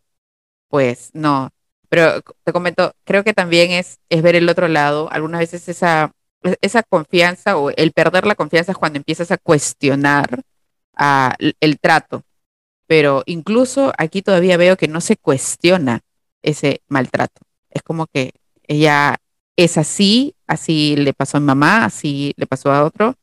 pues 0.68 1.10
no. 1.14 1.50
Pero 1.88 2.22
te 2.44 2.52
comento, 2.52 2.94
creo 3.04 3.24
que 3.24 3.34
también 3.34 3.72
es, 3.72 3.98
ver 4.10 4.36
el 4.36 4.48
otro 4.48 4.68
lado. 4.68 5.10
Algunas 5.12 5.40
veces 5.40 5.68
esa, 5.68 6.12
esa 6.62 6.82
confianza 6.82 7.56
o 7.58 7.70
el 7.70 7.92
perder 7.92 8.26
la 8.26 8.34
confianza 8.36 8.72
es 8.72 8.78
cuando 8.78 8.98
empiezas 8.98 9.30
a 9.32 9.38
cuestionar 9.38 10.42
a, 10.96 11.36
el 11.60 11.78
trato 11.80 12.24
pero 12.90 13.22
incluso 13.26 13.92
aquí 13.98 14.20
todavía 14.20 14.56
veo 14.56 14.76
que 14.76 14.88
no 14.88 15.00
se 15.00 15.16
cuestiona 15.16 16.00
ese 16.42 16.82
maltrato. 16.88 17.40
Es 17.70 17.84
como 17.84 18.08
que 18.08 18.32
ella 18.66 19.18
es 19.54 19.78
así, 19.78 20.34
así 20.48 20.96
le 20.96 21.14
pasó 21.14 21.36
a 21.36 21.40
mi 21.40 21.46
mamá, 21.46 21.84
así 21.84 22.34
le 22.36 22.48
pasó 22.48 22.72
a 22.72 22.82
otro, 22.82 23.14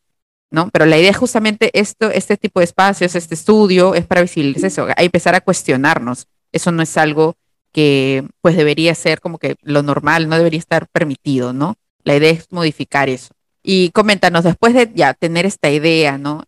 ¿no? 0.51 0.69
Pero 0.71 0.85
la 0.85 0.97
idea 0.97 1.11
es 1.11 1.17
justamente 1.17 1.69
esto, 1.73 2.09
este 2.09 2.37
tipo 2.37 2.59
de 2.59 2.65
espacios, 2.65 3.15
este 3.15 3.35
estudio, 3.35 3.95
es 3.95 4.05
para 4.05 4.21
visibilizar 4.21 4.67
eso, 4.67 4.87
a 4.87 5.03
empezar 5.03 5.35
a 5.35 5.41
cuestionarnos. 5.41 6.27
Eso 6.51 6.71
no 6.71 6.81
es 6.81 6.97
algo 6.97 7.35
que 7.71 8.23
pues 8.41 8.55
debería 8.55 8.95
ser 8.95 9.19
como 9.19 9.37
que 9.37 9.55
lo 9.61 9.83
normal, 9.83 10.29
no 10.29 10.37
debería 10.37 10.59
estar 10.59 10.87
permitido, 10.87 11.53
¿no? 11.53 11.75
La 12.03 12.15
idea 12.15 12.31
es 12.31 12.51
modificar 12.51 13.09
eso. 13.09 13.33
Y 13.69 13.89
coméntanos, 13.91 14.45
después 14.45 14.73
de 14.73 14.89
ya 14.93 15.13
tener 15.13 15.45
esta 15.45 15.69
idea, 15.69 16.17
¿no? 16.17 16.45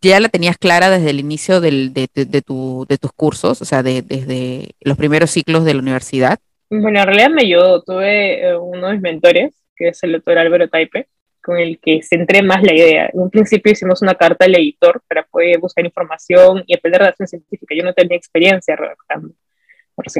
¿Ya 0.00 0.20
la 0.20 0.30
tenías 0.30 0.56
clara 0.56 0.88
desde 0.88 1.10
el 1.10 1.20
inicio 1.20 1.60
del, 1.60 1.92
de, 1.92 2.08
tu, 2.08 2.86
de, 2.88 2.96
tus 2.96 3.12
cursos, 3.12 3.60
o 3.60 3.64
sea, 3.66 3.82
de, 3.82 4.00
desde 4.00 4.70
los 4.80 4.96
primeros 4.96 5.30
ciclos 5.30 5.66
de 5.66 5.74
la 5.74 5.80
universidad? 5.80 6.38
Bueno, 6.70 7.00
en 7.00 7.06
realidad 7.06 7.28
me 7.28 7.42
ayudó. 7.42 7.82
Tuve 7.82 8.48
eh, 8.48 8.56
uno 8.56 8.86
de 8.86 8.94
mis 8.94 9.02
mentores, 9.02 9.54
que 9.76 9.88
es 9.88 10.02
el 10.02 10.12
doctor 10.12 10.38
Álvaro 10.38 10.66
Taipe, 10.68 11.08
con 11.42 11.58
el 11.58 11.78
que 11.78 12.02
centré 12.02 12.42
más 12.42 12.62
la 12.62 12.74
idea. 12.74 13.10
En 13.12 13.20
un 13.20 13.30
principio 13.30 13.72
hicimos 13.72 14.02
una 14.02 14.14
carta 14.14 14.44
al 14.44 14.54
editor 14.54 15.02
para 15.08 15.24
poder 15.24 15.58
buscar 15.58 15.84
información 15.84 16.64
y 16.66 16.74
aprender 16.74 17.00
redacción 17.00 17.28
científica. 17.28 17.74
Yo 17.74 17.84
no 17.84 17.92
tenía 17.92 18.16
experiencia 18.16 18.76
redactando. 18.76 19.34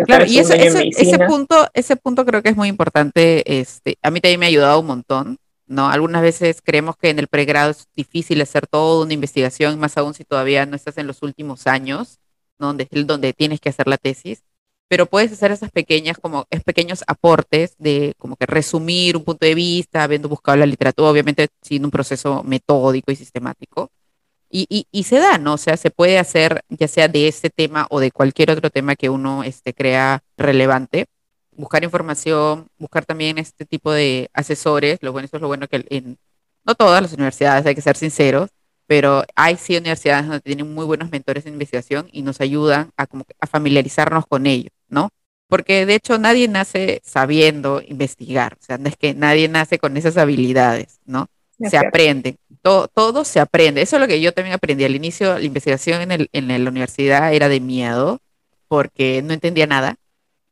Claro, 0.04 0.26
y 0.26 0.38
ese, 0.38 0.66
ese, 0.66 0.88
ese, 0.88 1.18
punto, 1.20 1.66
ese 1.72 1.96
punto 1.96 2.26
creo 2.26 2.42
que 2.42 2.50
es 2.50 2.56
muy 2.56 2.68
importante. 2.68 3.42
Este, 3.60 3.96
a 4.02 4.10
mí 4.10 4.20
también 4.20 4.40
me 4.40 4.46
ha 4.46 4.48
ayudado 4.50 4.80
un 4.80 4.86
montón 4.86 5.38
¿no? 5.72 5.88
Algunas 5.88 6.22
veces 6.22 6.60
creemos 6.62 6.96
que 6.96 7.10
en 7.10 7.18
el 7.18 7.28
pregrado 7.28 7.70
es 7.70 7.88
difícil 7.96 8.40
hacer 8.40 8.66
toda 8.66 9.04
una 9.04 9.14
investigación, 9.14 9.78
más 9.78 9.96
aún 9.96 10.14
si 10.14 10.24
todavía 10.24 10.66
no 10.66 10.76
estás 10.76 10.98
en 10.98 11.06
los 11.06 11.22
últimos 11.22 11.66
años, 11.66 12.18
donde, 12.58 12.86
donde 13.06 13.32
tienes 13.32 13.60
que 13.60 13.70
hacer 13.70 13.88
la 13.88 13.96
tesis, 13.96 14.42
pero 14.92 15.06
puedes 15.06 15.32
hacer 15.32 15.50
esas 15.52 15.70
pequeñas, 15.70 16.18
como 16.18 16.46
es 16.50 16.62
pequeños 16.62 17.02
aportes 17.06 17.74
de 17.78 18.12
como 18.18 18.36
que 18.36 18.44
resumir 18.44 19.16
un 19.16 19.24
punto 19.24 19.46
de 19.46 19.54
vista, 19.54 20.02
habiendo 20.02 20.28
buscado 20.28 20.58
la 20.58 20.66
literatura, 20.66 21.08
obviamente 21.08 21.48
sin 21.62 21.86
un 21.86 21.90
proceso 21.90 22.42
metódico 22.42 23.10
y 23.10 23.16
sistemático. 23.16 23.90
Y, 24.50 24.66
y, 24.68 24.86
y, 24.92 25.04
se 25.04 25.18
da, 25.18 25.38
¿no? 25.38 25.54
O 25.54 25.56
sea, 25.56 25.78
se 25.78 25.90
puede 25.90 26.18
hacer 26.18 26.60
ya 26.68 26.88
sea 26.88 27.08
de 27.08 27.26
este 27.26 27.48
tema 27.48 27.86
o 27.88 28.00
de 28.00 28.10
cualquier 28.10 28.50
otro 28.50 28.68
tema 28.68 28.94
que 28.94 29.08
uno 29.08 29.44
este, 29.44 29.72
crea 29.72 30.22
relevante 30.36 31.06
buscar 31.52 31.84
información, 31.84 32.68
buscar 32.78 33.06
también 33.06 33.38
este 33.38 33.64
tipo 33.64 33.92
de 33.92 34.28
asesores. 34.34 34.98
Lo 35.00 35.12
bueno, 35.12 35.24
eso 35.24 35.38
es 35.38 35.40
lo 35.40 35.48
bueno 35.48 35.68
que 35.68 35.86
en, 35.88 36.18
no 36.66 36.74
todas 36.74 37.00
las 37.00 37.14
universidades, 37.14 37.64
hay 37.64 37.74
que 37.74 37.80
ser 37.80 37.96
sinceros, 37.96 38.50
pero 38.92 39.24
hay 39.36 39.56
sí 39.56 39.74
universidades 39.74 40.26
donde 40.26 40.42
tienen 40.42 40.74
muy 40.74 40.84
buenos 40.84 41.10
mentores 41.10 41.44
de 41.44 41.50
investigación 41.50 42.10
y 42.12 42.20
nos 42.20 42.42
ayudan 42.42 42.90
a, 42.98 43.06
como 43.06 43.24
a 43.40 43.46
familiarizarnos 43.46 44.26
con 44.26 44.46
ellos, 44.46 44.70
¿no? 44.90 45.08
Porque 45.48 45.86
de 45.86 45.94
hecho 45.94 46.18
nadie 46.18 46.46
nace 46.46 47.00
sabiendo 47.02 47.80
investigar, 47.88 48.58
o 48.60 48.62
sea, 48.62 48.76
no 48.76 48.90
es 48.90 48.98
que 48.98 49.14
nadie 49.14 49.48
nace 49.48 49.78
con 49.78 49.96
esas 49.96 50.18
habilidades, 50.18 51.00
¿no? 51.06 51.26
se 51.58 51.78
aprende, 51.78 52.36
todo, 52.60 52.86
todo 52.86 53.24
se 53.24 53.40
aprende. 53.40 53.80
Eso 53.80 53.96
es 53.96 54.02
lo 54.02 54.08
que 54.08 54.20
yo 54.20 54.32
también 54.32 54.52
aprendí 54.52 54.84
al 54.84 54.94
inicio, 54.94 55.38
la 55.38 55.44
investigación 55.44 56.02
en, 56.02 56.12
el, 56.12 56.28
en 56.34 56.48
la 56.62 56.68
universidad 56.70 57.32
era 57.32 57.48
de 57.48 57.60
miedo, 57.60 58.20
porque 58.68 59.22
no 59.22 59.32
entendía 59.32 59.66
nada, 59.66 59.96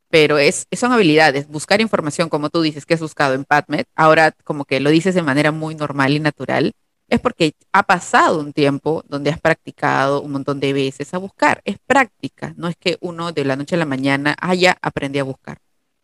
pero 0.09 0.39
es, 0.39 0.65
son 0.75 0.93
habilidades, 0.93 1.47
buscar 1.47 1.79
información, 1.79 2.27
como 2.27 2.49
tú 2.49 2.63
dices, 2.63 2.87
que 2.87 2.95
has 2.95 3.01
buscado 3.01 3.35
en 3.35 3.45
PubMed, 3.45 3.83
ahora 3.93 4.31
como 4.43 4.65
que 4.65 4.79
lo 4.79 4.89
dices 4.89 5.13
de 5.13 5.21
manera 5.21 5.51
muy 5.51 5.75
normal 5.75 6.13
y 6.13 6.19
natural, 6.19 6.73
es 7.11 7.19
porque 7.19 7.55
ha 7.73 7.83
pasado 7.83 8.39
un 8.39 8.53
tiempo 8.53 9.03
donde 9.05 9.31
has 9.31 9.39
practicado 9.39 10.21
un 10.21 10.31
montón 10.31 10.61
de 10.61 10.71
veces 10.71 11.13
a 11.13 11.17
buscar. 11.17 11.61
Es 11.65 11.77
práctica, 11.85 12.53
no 12.55 12.69
es 12.69 12.77
que 12.77 12.97
uno 13.01 13.33
de 13.33 13.43
la 13.43 13.57
noche 13.57 13.75
a 13.75 13.79
la 13.79 13.85
mañana 13.85 14.33
haya 14.39 14.77
aprendido 14.81 15.23
a 15.23 15.27
buscar. 15.27 15.57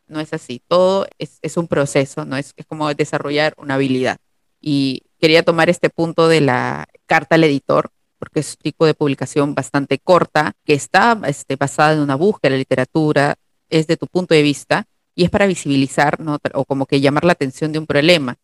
No 0.07 0.19
es 0.19 0.33
así, 0.33 0.61
todo 0.67 1.07
es, 1.17 1.55
un 1.55 1.67
proceso, 1.69 2.25
no 2.25 2.35
es, 2.35 2.53
es 2.57 2.65
como 2.65 2.93
desarrollar 2.93 3.53
una 3.57 3.75
habilidad. 3.75 4.17
Y 4.59 5.03
quería 5.17 5.43
tomar 5.43 5.69
este 5.69 5.89
punto 5.89 6.27
de 6.27 6.41
la 6.41 6.87
carta 7.05 7.35
al 7.35 7.45
editor, 7.45 7.89
porque 8.19 8.41
es 8.41 8.51
un 8.51 8.63
tipo 8.63 8.85
de 8.85 8.93
publicación 8.93 9.55
bastante 9.55 9.99
corta, 9.99 10.55
que 10.65 10.73
está 10.73 11.17
este, 11.25 11.55
basada 11.55 11.93
en 11.93 12.01
una 12.01 12.15
búsqueda 12.15 12.49
de 12.49 12.57
la 12.57 12.59
literatura, 12.59 13.35
es 13.69 13.87
de 13.87 13.95
tu 13.95 14.07
punto 14.07 14.33
de 14.33 14.41
vista 14.41 14.85
y 15.15 15.23
es 15.23 15.29
para 15.29 15.47
visibilizar 15.47 16.19
¿no? 16.19 16.37
o 16.53 16.65
como 16.65 16.85
que 16.85 16.99
llamar 16.99 17.23
la 17.23 17.31
atención 17.31 17.71
de 17.71 17.79
un 17.79 17.87
problema. 17.87 18.35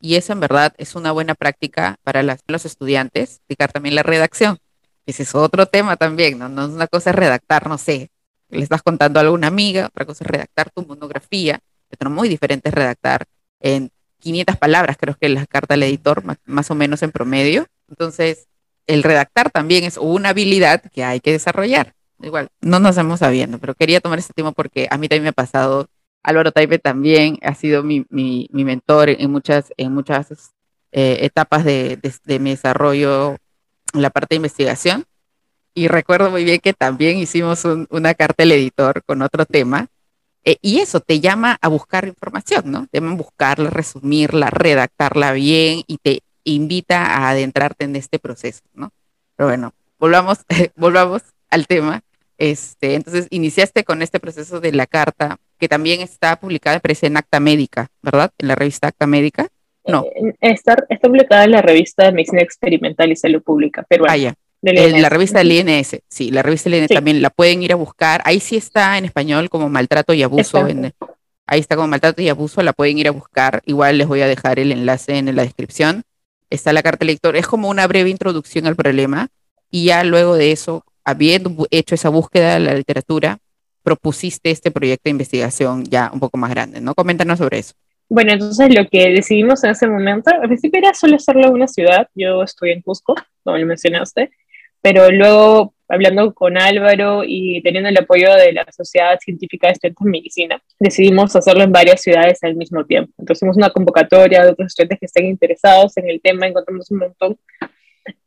Y 0.00 0.16
eso 0.16 0.32
en 0.32 0.40
verdad 0.40 0.74
es 0.78 0.94
una 0.94 1.12
buena 1.12 1.34
práctica 1.34 1.96
para 2.02 2.22
los 2.22 2.64
estudiantes, 2.64 3.36
explicar 3.36 3.70
también 3.70 3.94
la 3.94 4.02
redacción. 4.02 4.58
Ese 5.06 5.24
es 5.24 5.34
otro 5.34 5.66
tema 5.66 5.96
también, 5.96 6.38
¿no? 6.38 6.46
Es 6.46 6.70
una 6.70 6.86
cosa 6.86 7.12
redactar, 7.12 7.68
no 7.68 7.78
sé, 7.78 8.10
le 8.48 8.62
estás 8.62 8.82
contando 8.82 9.20
a 9.20 9.22
alguna 9.22 9.46
amiga, 9.46 9.86
otra 9.86 10.04
cosa 10.04 10.24
es 10.24 10.30
redactar 10.30 10.70
tu 10.70 10.84
monografía, 10.86 11.60
pero 11.98 12.10
muy 12.10 12.28
diferente 12.28 12.70
es 12.70 12.74
redactar 12.74 13.26
en 13.60 13.90
500 14.20 14.56
palabras, 14.56 14.96
creo 14.98 15.16
que 15.16 15.28
la 15.28 15.46
carta 15.46 15.74
al 15.74 15.82
editor, 15.82 16.22
más 16.44 16.70
o 16.70 16.74
menos 16.74 17.02
en 17.02 17.10
promedio. 17.10 17.66
Entonces, 17.88 18.48
el 18.86 19.02
redactar 19.02 19.50
también 19.50 19.84
es 19.84 19.98
una 19.98 20.30
habilidad 20.30 20.82
que 20.90 21.04
hay 21.04 21.20
que 21.20 21.32
desarrollar 21.32 21.94
igual, 22.22 22.48
no 22.60 22.80
nos 22.80 22.90
estamos 22.90 23.20
sabiendo, 23.20 23.58
pero 23.58 23.74
quería 23.74 24.00
tomar 24.00 24.18
este 24.18 24.34
tema 24.34 24.52
porque 24.52 24.88
a 24.90 24.98
mí 24.98 25.08
también 25.08 25.24
me 25.24 25.28
ha 25.30 25.32
pasado. 25.32 25.88
Álvaro 26.22 26.52
Taipe 26.52 26.78
también 26.78 27.38
ha 27.42 27.54
sido 27.54 27.82
mi, 27.82 28.06
mentor 28.52 29.10
en 29.10 29.30
muchas, 29.30 29.72
eh, 30.92 31.18
etapas 31.22 31.64
de, 31.64 31.98
de, 32.24 32.38
mi 32.38 32.50
desarrollo 32.50 33.36
en 33.94 34.02
la 34.02 34.10
parte 34.10 34.34
de 34.34 34.36
investigación. 34.36 35.04
Y 35.74 35.88
recuerdo 35.88 36.30
muy 36.30 36.44
bien 36.44 36.60
que 36.60 36.72
también 36.72 37.18
hicimos 37.18 37.64
una 37.64 38.14
carta 38.14 38.42
al 38.42 38.52
editor 38.52 39.02
con 39.04 39.22
otro 39.22 39.46
tema. 39.46 39.88
Eh, 40.44 40.56
y 40.62 40.80
eso 40.80 41.00
te 41.00 41.20
llama 41.20 41.58
a 41.60 41.68
buscar 41.68 42.06
información, 42.06 42.70
¿no? 42.70 42.86
Te 42.86 42.98
llama 42.98 43.12
a 43.12 43.16
buscarla, 43.16 43.70
resumirla, 43.70 44.50
redactarla 44.50 45.32
bien 45.32 45.82
y 45.86 45.98
te 45.98 46.22
invita 46.44 47.04
a 47.04 47.30
adentrarte 47.30 47.84
en 47.84 47.94
este 47.96 48.18
proceso, 48.18 48.62
¿no? 48.74 48.90
Pero 49.36 49.48
bueno, 49.48 49.74
volvamos, 49.98 50.38
volvamos 50.76 51.22
al 51.50 51.66
tema. 51.66 52.02
Este, 52.38 52.94
entonces, 52.94 53.26
iniciaste 53.30 53.84
con 53.84 54.00
este 54.00 54.18
proceso 54.18 54.60
de 54.60 54.72
la 54.72 54.86
carta, 54.86 55.38
que 55.60 55.68
también 55.68 56.00
está 56.00 56.40
publicada, 56.40 56.80
parece, 56.80 57.06
en 57.06 57.18
Acta 57.18 57.38
Médica, 57.38 57.88
¿verdad? 58.02 58.32
En 58.38 58.48
la 58.48 58.54
revista 58.54 58.88
Acta 58.88 59.06
Médica. 59.06 59.46
No. 59.86 60.04
Eh, 60.04 60.34
está, 60.40 60.76
está 60.88 61.08
publicada 61.08 61.44
en 61.44 61.52
la 61.52 61.62
revista 61.62 62.04
de 62.04 62.12
Medicina 62.12 62.40
Experimental 62.40 63.12
y 63.12 63.16
Salud 63.16 63.42
Pública 63.42 63.84
peruana. 63.88 64.12
Ah, 64.12 64.16
ya. 64.16 64.34
la 64.62 65.08
revista 65.10 65.38
del 65.38 65.52
INS, 65.52 66.00
sí, 66.08 66.30
la 66.30 66.42
revista 66.42 66.70
del 66.70 66.80
INS 66.80 66.88
también 66.88 67.20
la 67.20 67.30
pueden 67.30 67.62
ir 67.62 67.72
a 67.72 67.76
buscar. 67.76 68.22
Ahí 68.24 68.40
sí 68.40 68.56
está 68.56 68.96
en 68.96 69.04
español 69.04 69.50
como 69.50 69.68
maltrato 69.68 70.14
y 70.14 70.22
abuso. 70.22 70.66
ahí 71.46 71.60
está 71.60 71.76
como 71.76 71.88
maltrato 71.88 72.22
y 72.22 72.28
abuso, 72.30 72.62
la 72.62 72.72
pueden 72.72 72.98
ir 72.98 73.08
a 73.08 73.12
buscar. 73.12 73.62
Igual 73.66 73.98
les 73.98 74.08
voy 74.08 74.22
a 74.22 74.26
dejar 74.26 74.58
el 74.58 74.72
enlace 74.72 75.18
en 75.18 75.34
la 75.36 75.42
descripción. 75.42 76.02
Está 76.48 76.72
la 76.72 76.82
carta 76.82 77.04
lector. 77.04 77.36
Es 77.36 77.46
como 77.46 77.68
una 77.68 77.86
breve 77.86 78.08
introducción 78.08 78.66
al 78.66 78.76
problema. 78.76 79.28
Y 79.70 79.84
ya 79.84 80.02
luego 80.04 80.34
de 80.34 80.50
eso, 80.52 80.84
habiendo 81.04 81.66
hecho 81.70 81.94
esa 81.94 82.08
búsqueda 82.08 82.54
de 82.54 82.60
la 82.60 82.74
literatura, 82.74 83.38
propusiste 83.82 84.50
este 84.50 84.70
proyecto 84.70 85.04
de 85.04 85.10
investigación 85.10 85.84
ya 85.84 86.10
un 86.12 86.20
poco 86.20 86.38
más 86.38 86.50
grande, 86.50 86.80
¿no? 86.80 86.94
Coméntanos 86.94 87.38
sobre 87.38 87.58
eso. 87.58 87.74
Bueno, 88.08 88.32
entonces 88.32 88.74
lo 88.74 88.88
que 88.88 89.10
decidimos 89.10 89.62
en 89.62 89.70
ese 89.70 89.86
momento, 89.86 90.30
al 90.30 90.48
principio 90.48 90.78
era 90.78 90.94
solo 90.94 91.16
hacerlo 91.16 91.46
en 91.46 91.54
una 91.54 91.68
ciudad, 91.68 92.08
yo 92.14 92.42
estoy 92.42 92.72
en 92.72 92.82
Cusco, 92.82 93.14
como 93.44 93.56
lo 93.56 93.66
mencionaste, 93.66 94.30
pero 94.82 95.10
luego 95.10 95.74
hablando 95.88 96.32
con 96.34 96.56
Álvaro 96.56 97.22
y 97.26 97.60
teniendo 97.62 97.88
el 97.88 97.98
apoyo 97.98 98.32
de 98.34 98.52
la 98.52 98.66
Sociedad 98.70 99.18
Científica 99.20 99.66
de 99.66 99.72
Estudiantes 99.72 100.04
de 100.04 100.10
Medicina, 100.10 100.62
decidimos 100.78 101.34
hacerlo 101.34 101.64
en 101.64 101.72
varias 101.72 102.00
ciudades 102.00 102.42
al 102.42 102.54
mismo 102.54 102.84
tiempo. 102.84 103.12
Entonces 103.18 103.38
hicimos 103.42 103.56
una 103.56 103.70
convocatoria 103.70 104.44
de 104.44 104.50
otros 104.50 104.68
estudiantes 104.68 105.00
que 105.00 105.06
estén 105.06 105.26
interesados 105.26 105.96
en 105.96 106.08
el 106.08 106.20
tema, 106.20 106.46
encontramos 106.46 106.90
un 106.90 106.98
montón. 106.98 107.38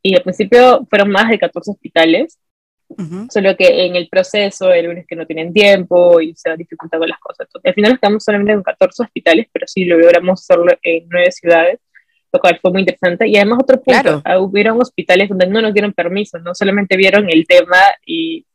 Y 0.02 0.16
al 0.16 0.24
principio 0.24 0.86
fueron 0.90 1.10
más 1.10 1.30
de 1.30 1.40
14 1.40 1.72
hospitales, 1.72 2.38
Solo 3.30 3.56
que 3.56 3.86
en 3.86 3.96
el 3.96 4.08
proceso, 4.10 4.72
el 4.72 4.86
lunes 4.86 5.06
que 5.08 5.16
no 5.16 5.26
tienen 5.26 5.54
tiempo 5.54 6.22
y 6.22 6.34
se 6.36 6.50
van 6.50 6.58
dificultando 6.58 7.06
las 7.06 7.20
cosas. 7.20 7.48
al 7.64 7.74
final 7.74 7.94
estamos 7.94 8.24
solamente 8.24 8.54
en 8.54 8.64
14 8.64 9.04
hospitales, 9.04 9.48
pero 9.52 9.68
sí 9.68 9.86
logramos 9.86 10.42
hacerlo 10.42 10.72
en 10.82 11.08
nueve 11.10 11.32
ciudades, 11.32 11.80
lo 12.32 12.40
cual 12.40 12.60
fue 12.62 12.72
muy 12.72 12.82
interesante. 12.82 13.28
Y 13.28 13.36
además 13.38 13.60
otro 13.62 13.82
punto, 13.82 14.02
claro. 14.02 14.22
Ah, 14.26 14.40
hubieron 14.40 14.82
hospitales 14.82 15.30
donde 15.30 15.48
no 15.48 15.62
nos 15.62 15.74
dieron 15.74 15.94
permiso, 15.94 16.40
no 16.40 16.54
solamente 16.54 16.98
vieron 16.98 17.30
el 17.30 17.46
tema 17.46 17.78
y... 18.06 18.46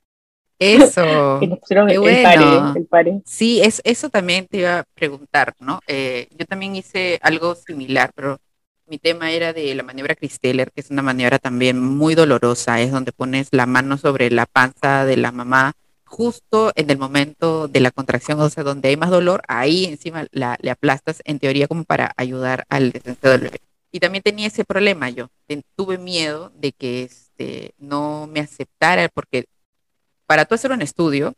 Eso. 0.59 1.39
nos 1.49 1.59
pusieron 1.61 1.89
el, 1.89 2.01
bueno. 2.01 2.75
pare, 2.91 3.21
Sí, 3.25 3.61
es, 3.63 3.81
eso 3.85 4.09
también 4.09 4.47
te 4.49 4.59
iba 4.59 4.81
a 4.81 4.85
preguntar, 4.95 5.55
¿no? 5.61 5.81
Eh, 5.87 6.27
yo 6.37 6.47
también 6.47 6.75
hice 6.75 7.21
algo 7.23 7.55
similar, 7.55 8.11
pero 8.15 8.41
mi 8.89 8.99
tema 8.99 9.31
era 9.31 9.53
de 9.53 9.75
la 9.75 9.83
maniobra 9.83 10.15
Christeller, 10.15 10.73
que 10.73 10.81
es 10.81 10.91
una 10.91 11.03
maniobra 11.03 11.39
también 11.39 11.81
muy 11.81 12.15
dolorosa, 12.15 12.81
es 12.81 12.91
donde 12.91 13.13
pones 13.13 13.49
la 13.53 13.67
mano 13.67 13.99
sobre 13.99 14.31
la 14.31 14.47
panza 14.47 15.05
de 15.05 15.17
la 15.17 15.33
mamá 15.33 15.75
justo 16.05 16.73
en 16.75 16.91
el 16.91 16.99
momento 16.99 17.69
de 17.69 17.81
la 17.81 17.91
contracción, 17.91 18.41
o 18.41 18.49
sea, 18.49 18.65
donde 18.65 18.89
hay 18.89 18.97
más 18.97 19.11
dolor, 19.11 19.43
ahí 19.47 19.85
encima 19.85 20.27
la, 20.33 20.57
le 20.61 20.71
aplastas 20.71 21.21
en 21.25 21.39
teoría 21.39 21.69
como 21.69 21.85
para 21.85 22.13
ayudar 22.17 22.65
al 22.71 22.93
descenso 22.93 23.29
del 23.29 23.41
bebé. 23.43 23.61
Y 23.93 24.01
también 24.01 24.23
tenía 24.23 24.47
ese 24.47 24.65
problema 24.65 25.11
yo, 25.11 25.29
tuve 25.77 25.99
miedo 25.99 26.51
de 26.57 26.73
que 26.73 27.05
este, 27.05 27.75
no 27.79 28.27
me 28.27 28.41
aceptara, 28.41 29.09
porque 29.09 29.47
para 30.27 30.45
tú 30.45 30.55
hacer 30.55 30.73
un 30.73 30.83
estudio, 30.83 31.35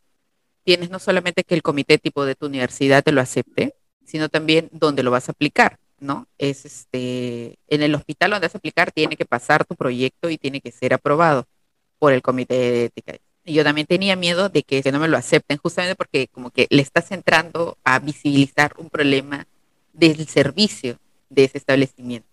tienes 0.64 0.90
no 0.90 0.98
solamente 0.98 1.44
que 1.44 1.54
el 1.54 1.62
comité 1.62 1.98
tipo 1.98 2.24
de 2.24 2.34
tu 2.34 2.46
universidad 2.46 3.02
te 3.02 3.12
lo 3.12 3.20
acepte, 3.20 3.74
sino 4.04 4.28
también 4.28 4.68
dónde 4.72 5.02
lo 5.02 5.10
vas 5.10 5.28
a 5.28 5.32
aplicar. 5.32 5.78
¿No? 6.00 6.26
Es 6.38 6.64
este, 6.64 7.58
en 7.68 7.82
el 7.82 7.94
hospital 7.94 8.30
donde 8.30 8.46
vas 8.46 8.54
a 8.54 8.58
aplicar 8.58 8.90
tiene 8.90 9.16
que 9.16 9.24
pasar 9.24 9.64
tu 9.64 9.76
proyecto 9.76 10.30
y 10.30 10.38
tiene 10.38 10.60
que 10.60 10.72
ser 10.72 10.94
aprobado 10.94 11.46
por 11.98 12.12
el 12.12 12.22
comité 12.22 12.54
de 12.54 12.84
ética. 12.86 13.14
Yo 13.44 13.64
también 13.64 13.86
tenía 13.86 14.16
miedo 14.16 14.48
de 14.48 14.62
que, 14.62 14.82
no 14.92 14.98
me 14.98 15.08
lo 15.08 15.16
acepten, 15.16 15.58
justamente 15.58 15.96
porque 15.96 16.28
como 16.28 16.50
que 16.50 16.66
le 16.70 16.82
estás 16.82 17.10
entrando 17.10 17.78
a 17.84 17.98
visibilizar 17.98 18.74
un 18.78 18.90
problema 18.90 19.46
del 19.92 20.26
servicio 20.26 20.98
de 21.28 21.44
ese 21.44 21.58
establecimiento. 21.58 22.28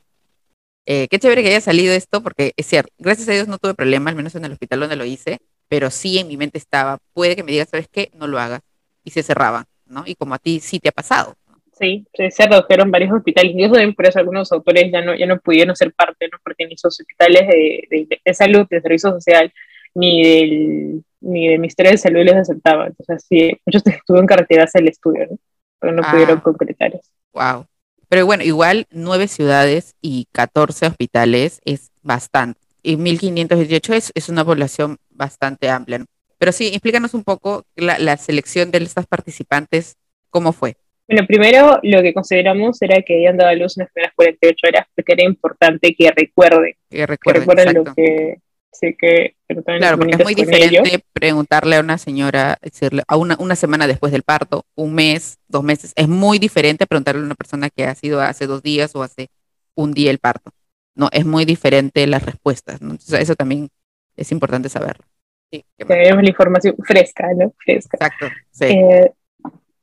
Eh, 0.86 1.08
qué 1.10 1.20
chévere 1.20 1.44
que 1.44 1.50
haya 1.50 1.62
salido 1.62 1.94
esto, 1.94 2.24
porque 2.24 2.54
es 2.56 2.66
cierto, 2.66 2.94
gracias 2.98 3.28
a 3.28 3.34
Dios 3.34 3.48
no 3.48 3.58
tuve 3.58 3.74
problema, 3.74 4.10
al 4.10 4.16
menos 4.16 4.36
en 4.36 4.46
el 4.46 4.54
hospital 4.54 4.82
donde 4.82 4.96
lo 4.96 5.06
hice, 5.06 5.40
pero 5.68 5.92
sí 5.92 6.18
en 6.18 6.28
mi 6.28 6.38
mente 6.38 6.58
estaba, 6.58 6.98
puede 7.14 7.36
que 7.36 7.44
me 7.44 7.52
digas, 7.52 7.70
¿sabes 7.70 7.88
qué? 7.92 8.10
No 8.14 8.28
lo 8.28 8.40
hagas. 8.40 8.62
Y 9.04 9.12
se 9.12 9.24
cerraban, 9.24 9.66
¿no? 9.86 10.04
Y 10.06 10.16
como 10.16 10.34
a 10.34 10.40
ti 10.40 10.60
sí 10.60 10.80
te 10.80 10.90
ha 10.90 10.94
pasado. 10.94 11.36
Sí, 11.78 12.08
se 12.14 12.48
redujeron 12.48 12.90
varios 12.90 13.14
hospitales, 13.14 13.54
y 13.56 13.64
eso 13.64 13.74
también 13.74 13.94
por 13.94 14.08
eso 14.08 14.18
algunos 14.18 14.52
autores 14.52 14.92
ya 14.92 15.02
no, 15.02 15.16
ya 15.16 15.28
no 15.28 15.40
pudieron 15.40 15.76
ser 15.76 15.94
parte, 15.94 16.28
¿no? 16.32 16.40
porque 16.44 16.66
ni 16.66 16.76
sus 16.76 17.00
hospitales 17.00 17.48
de, 17.48 18.20
de, 18.24 18.34
salud, 18.34 18.66
de 18.68 18.82
servicio 18.82 19.12
social, 19.12 19.54
ni 19.94 20.24
del, 20.24 21.04
ni 21.22 21.48
del 21.50 21.60
Ministerio 21.60 21.92
de 21.92 21.98
Salud 21.98 22.24
les 22.24 22.36
aceptaban. 22.36 22.88
Entonces, 22.88 23.26
sí, 23.30 23.52
muchos 23.66 23.84
tuvieron 24.08 24.28
que 24.28 24.38
retirarse 24.38 24.80
del 24.80 24.88
estudio, 24.88 25.28
¿no? 25.30 25.38
pero 25.80 25.94
no 25.94 26.02
pudieron 26.10 26.40
ah. 26.40 26.42
concretar 26.42 26.96
eso. 26.96 27.12
Wow. 27.34 27.68
Pero 28.10 28.26
bueno, 28.26 28.44
igual 28.44 28.88
nueve 28.90 29.28
ciudades 29.28 29.96
y 30.02 30.28
14 30.32 30.88
hospitales 30.88 31.62
es 31.66 31.92
bastante. 32.02 32.60
Y 32.82 32.96
1518 32.98 33.94
es, 33.94 34.12
es 34.16 34.30
una 34.30 34.46
población 34.46 34.98
bastante 35.12 35.70
amplia. 35.70 36.06
Pero 36.40 36.52
sí, 36.52 36.68
explícanos 36.68 37.14
un 37.14 37.24
poco 37.24 37.66
la, 37.76 38.00
la 38.00 38.18
selección 38.18 38.72
de 38.72 38.80
estas 38.80 39.06
participantes, 39.06 39.98
¿cómo 40.30 40.54
fue? 40.54 40.78
Bueno, 41.08 41.26
primero 41.26 41.80
lo 41.84 42.02
que 42.02 42.14
consideramos 42.14 42.82
era 42.82 43.02
que 43.02 43.16
habían 43.16 43.38
dado 43.38 43.52
a 43.52 43.56
luz 43.56 43.78
en 43.78 43.84
las 43.84 43.94
primeras 43.94 44.14
48 44.16 44.68
horas, 44.68 44.88
porque 44.94 45.14
era 45.14 45.24
importante 45.24 45.96
que 45.98 46.12
recuerden, 46.12 46.76
que 46.90 47.06
recuerden, 47.06 47.74
lo, 47.74 47.84
que, 47.96 48.40
Así 48.78 48.96
que, 48.96 49.36
claro, 49.80 49.98
porque 49.98 50.16
es 50.18 50.24
muy 50.24 50.36
diferente 50.36 51.04
preguntarle 51.14 51.78
a 51.78 51.80
una 51.80 51.98
señora, 51.98 52.58
decirle, 52.62 53.04
a 53.08 53.18
una, 53.18 53.36
una 53.40 53.56
semana 53.56 53.88
después 53.88 54.12
del 54.12 54.24
parto, 54.24 54.66
un 54.76 54.94
mes, 54.94 55.40
dos 55.48 55.64
meses, 55.64 55.94
es 55.96 56.08
muy 56.08 56.38
diferente 56.38 56.86
preguntarle 56.86 57.22
a 57.22 57.26
una 57.26 57.36
persona 57.36 57.70
que 57.70 57.86
ha 57.86 57.96
sido 57.96 58.22
hace 58.22 58.46
dos 58.46 58.62
días 58.62 58.96
o 58.96 59.02
hace 59.02 59.30
un 59.76 59.94
día 59.94 60.12
el 60.12 60.20
parto. 60.20 60.52
No, 60.96 61.10
es 61.12 61.26
muy 61.26 61.46
diferente 61.46 62.06
las 62.06 62.24
respuestas. 62.24 62.82
Entonces, 62.82 63.20
eso 63.20 63.36
también 63.36 63.70
es 64.16 64.32
importante 64.32 64.70
saberlo. 64.70 65.06
Sí, 65.52 65.64
Tenemos 65.78 66.24
la 66.24 66.30
información 66.30 66.76
fresca, 66.84 67.34
¿no? 67.36 67.54
Fresca. 67.64 67.98
Exacto. 67.98 68.28
Sí. 68.52 68.66
Eh, 68.66 69.12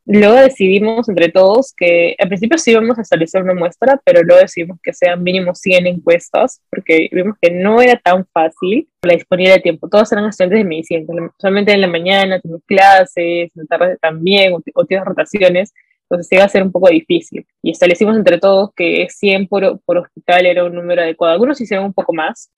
Luego 0.07 0.35
decidimos 0.35 1.09
entre 1.09 1.31
todos 1.31 1.73
que 1.75 2.15
al 2.19 2.29
principio 2.29 2.59
sí 2.59 2.73
íbamos 2.73 2.99
a 2.99 3.03
establecer 3.03 3.43
una 3.43 3.55
muestra, 3.55 4.01
pero 4.05 4.23
luego 4.23 4.43
decidimos 4.43 4.79
que 4.83 4.93
sean 4.93 5.23
mínimo 5.23 5.55
100 5.55 5.87
encuestas, 5.87 6.61
porque 6.69 7.09
vimos 7.11 7.37
que 7.41 7.51
no 7.51 7.81
era 7.81 7.97
tan 7.97 8.27
fácil 8.27 8.87
la 9.03 9.15
disponibilidad 9.15 9.57
de 9.57 9.63
tiempo. 9.63 9.89
Todos 9.89 10.13
eran 10.13 10.27
estudiantes 10.27 10.59
de 10.59 10.65
medicina, 10.65 11.05
solamente 11.39 11.73
en 11.73 11.81
la 11.81 11.89
mañana 11.89 12.39
tenemos 12.39 12.63
clases, 12.67 13.17
en 13.17 13.51
la 13.55 13.65
tarde 13.65 13.97
también, 14.01 14.53
o, 14.53 14.63
o 14.75 14.85
tienes 14.85 15.07
rotaciones, 15.07 15.73
entonces 16.03 16.31
iba 16.33 16.45
a 16.45 16.49
ser 16.49 16.63
un 16.63 16.73
poco 16.73 16.91
difícil. 16.91 17.47
Y 17.63 17.71
establecimos 17.71 18.17
entre 18.17 18.39
todos 18.39 18.71
que 18.77 19.07
100 19.09 19.49
por, 19.49 19.81
por 19.87 19.99
hospital 19.99 20.45
era 20.45 20.65
un 20.65 20.75
número 20.75 21.01
adecuado. 21.01 21.33
Algunos 21.33 21.61
hicieron 21.61 21.87
un 21.87 21.95
poco 21.95 22.13
más, 22.13 22.51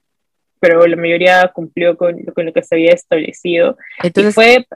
pero 0.60 0.86
la 0.86 0.96
mayoría 0.96 1.50
cumplió 1.54 1.96
con, 1.96 2.22
con 2.34 2.46
lo 2.46 2.52
que 2.52 2.62
se 2.62 2.74
había 2.74 2.92
establecido. 2.92 3.76
Entonces, 4.02 4.34
fue, 4.34 4.66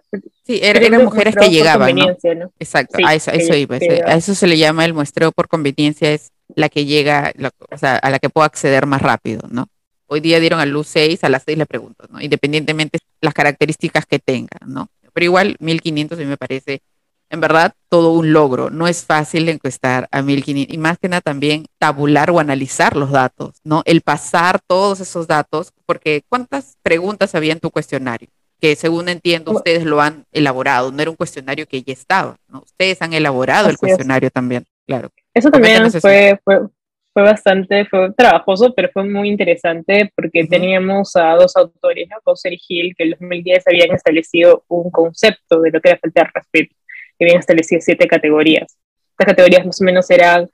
sí, 0.45 0.61
eran 0.63 1.05
mujeres 1.05 1.35
que 1.37 1.49
llegaban. 1.49 1.95
¿no? 1.97 2.53
Exacto, 2.59 2.99
a, 3.05 3.15
eso, 3.15 3.31
eso 3.31 3.55
iba, 3.55 3.77
a 3.77 4.17
eso 4.17 4.35
se 4.35 4.47
le 4.47 4.59
llama 4.59 4.85
el 4.85 4.95
muestreo 4.95 5.33
por 5.33 5.49
conveniencia, 5.49 6.13
es 6.13 6.33
la 6.55 6.69
que 6.69 6.85
llega, 6.85 7.33
o 7.71 7.79
sea, 7.79 7.97
a 7.97 8.11
la 8.11 8.19
que 8.19 8.29
puedo 8.29 8.45
acceder 8.45 8.87
más 8.87 9.03
rápido, 9.03 9.49
¿no? 9.51 9.69
Hoy 10.07 10.21
día 10.21 10.41
dieron 10.41 10.59
a 10.59 10.67
luz 10.67 10.89
6, 10.89 11.23
a 11.23 11.29
las 11.29 11.45
6 11.45 11.59
le 11.59 11.67
pregunto, 11.67 12.05
¿no? 12.11 12.21
Independientemente 12.21 12.99
las 13.21 13.33
características 13.33 14.07
que 14.07 14.19
tengan, 14.19 14.61
¿no? 14.67 14.89
Pero 15.13 15.25
igual 15.25 15.57
1500 15.61 16.19
a 16.19 16.23
mí 16.23 16.27
me 16.27 16.37
parece 16.37 16.83
en 17.31 17.41
verdad 17.41 17.73
todo 17.89 18.13
un 18.13 18.33
logro. 18.33 18.71
No 18.71 18.89
es 18.89 19.05
fácil 19.05 19.49
encuestar 19.49 20.09
a 20.11 20.23
1500 20.23 20.75
y 20.75 20.79
más 20.79 20.99
que 20.99 21.09
nada 21.09 21.21
también 21.21 21.67
tabular 21.79 22.31
o 22.31 22.41
analizar 22.41 22.97
los 22.97 23.11
datos, 23.11 23.61
¿no? 23.65 23.83
El 23.87 24.03
pasar 24.03 24.61
todos 24.67 25.01
esos 25.01 25.27
datos, 25.27 25.73
porque 25.87 26.23
¿cuántas 26.29 26.77
preguntas 26.83 27.35
había 27.35 27.53
en 27.53 27.61
tu 27.61 27.71
cuestionario? 27.71 28.29
Que 28.61 28.77
según 28.77 29.09
entiendo 29.09 29.53
ustedes 29.53 29.85
lo 29.85 30.03
han 30.03 30.27
elaborado, 30.33 30.93
no 30.93 31.01
era 31.01 31.11
un 31.11 31.17
cuestionario 31.17 31.67
que 31.67 31.83
ya 31.83 31.93
estaba, 31.93 32.37
¿no? 32.49 32.61
Ustedes 32.61 33.01
han 33.01 33.13
elaborado 33.15 33.71
el 33.71 33.79
cuestionario 33.79 34.31
también, 34.31 34.67
claro. 34.87 35.11
Eso 35.33 35.51
también 35.51 35.91
fue, 35.93 36.39
fue, 36.45 36.59
fue, 37.15 37.23
bastante, 37.23 37.87
fue 37.87 38.13
trabajoso, 38.13 38.75
pero 38.75 38.91
fue 38.93 39.09
muy 39.09 39.31
interesante 39.31 40.13
porque 40.15 40.45
teníamos 40.45 41.17
a 41.17 41.37
dos 41.37 41.57
autores, 41.57 42.09
¿no? 42.11 42.17
Coser 42.23 42.53
y 42.53 42.61
Hill, 42.69 42.95
que 42.99 43.05
en 43.05 43.11
2010 43.13 43.65
habían 43.67 43.93
establecido 43.93 44.65
un 44.69 44.91
concepto 44.91 45.61
de 45.61 45.71
lo 45.71 45.81
que 45.81 45.91
era 45.91 45.99
falta 45.99 46.23
de 46.23 46.31
respeto 46.35 46.80
que 47.21 47.27
habían 47.27 47.41
establecido 47.41 47.83
siete 47.83 48.09
categorías. 48.09 48.79
Estas 49.11 49.27
categorías 49.27 49.67
más 49.67 49.81
o 49.81 49.85
menos 49.85 50.11
eran 50.11 50.49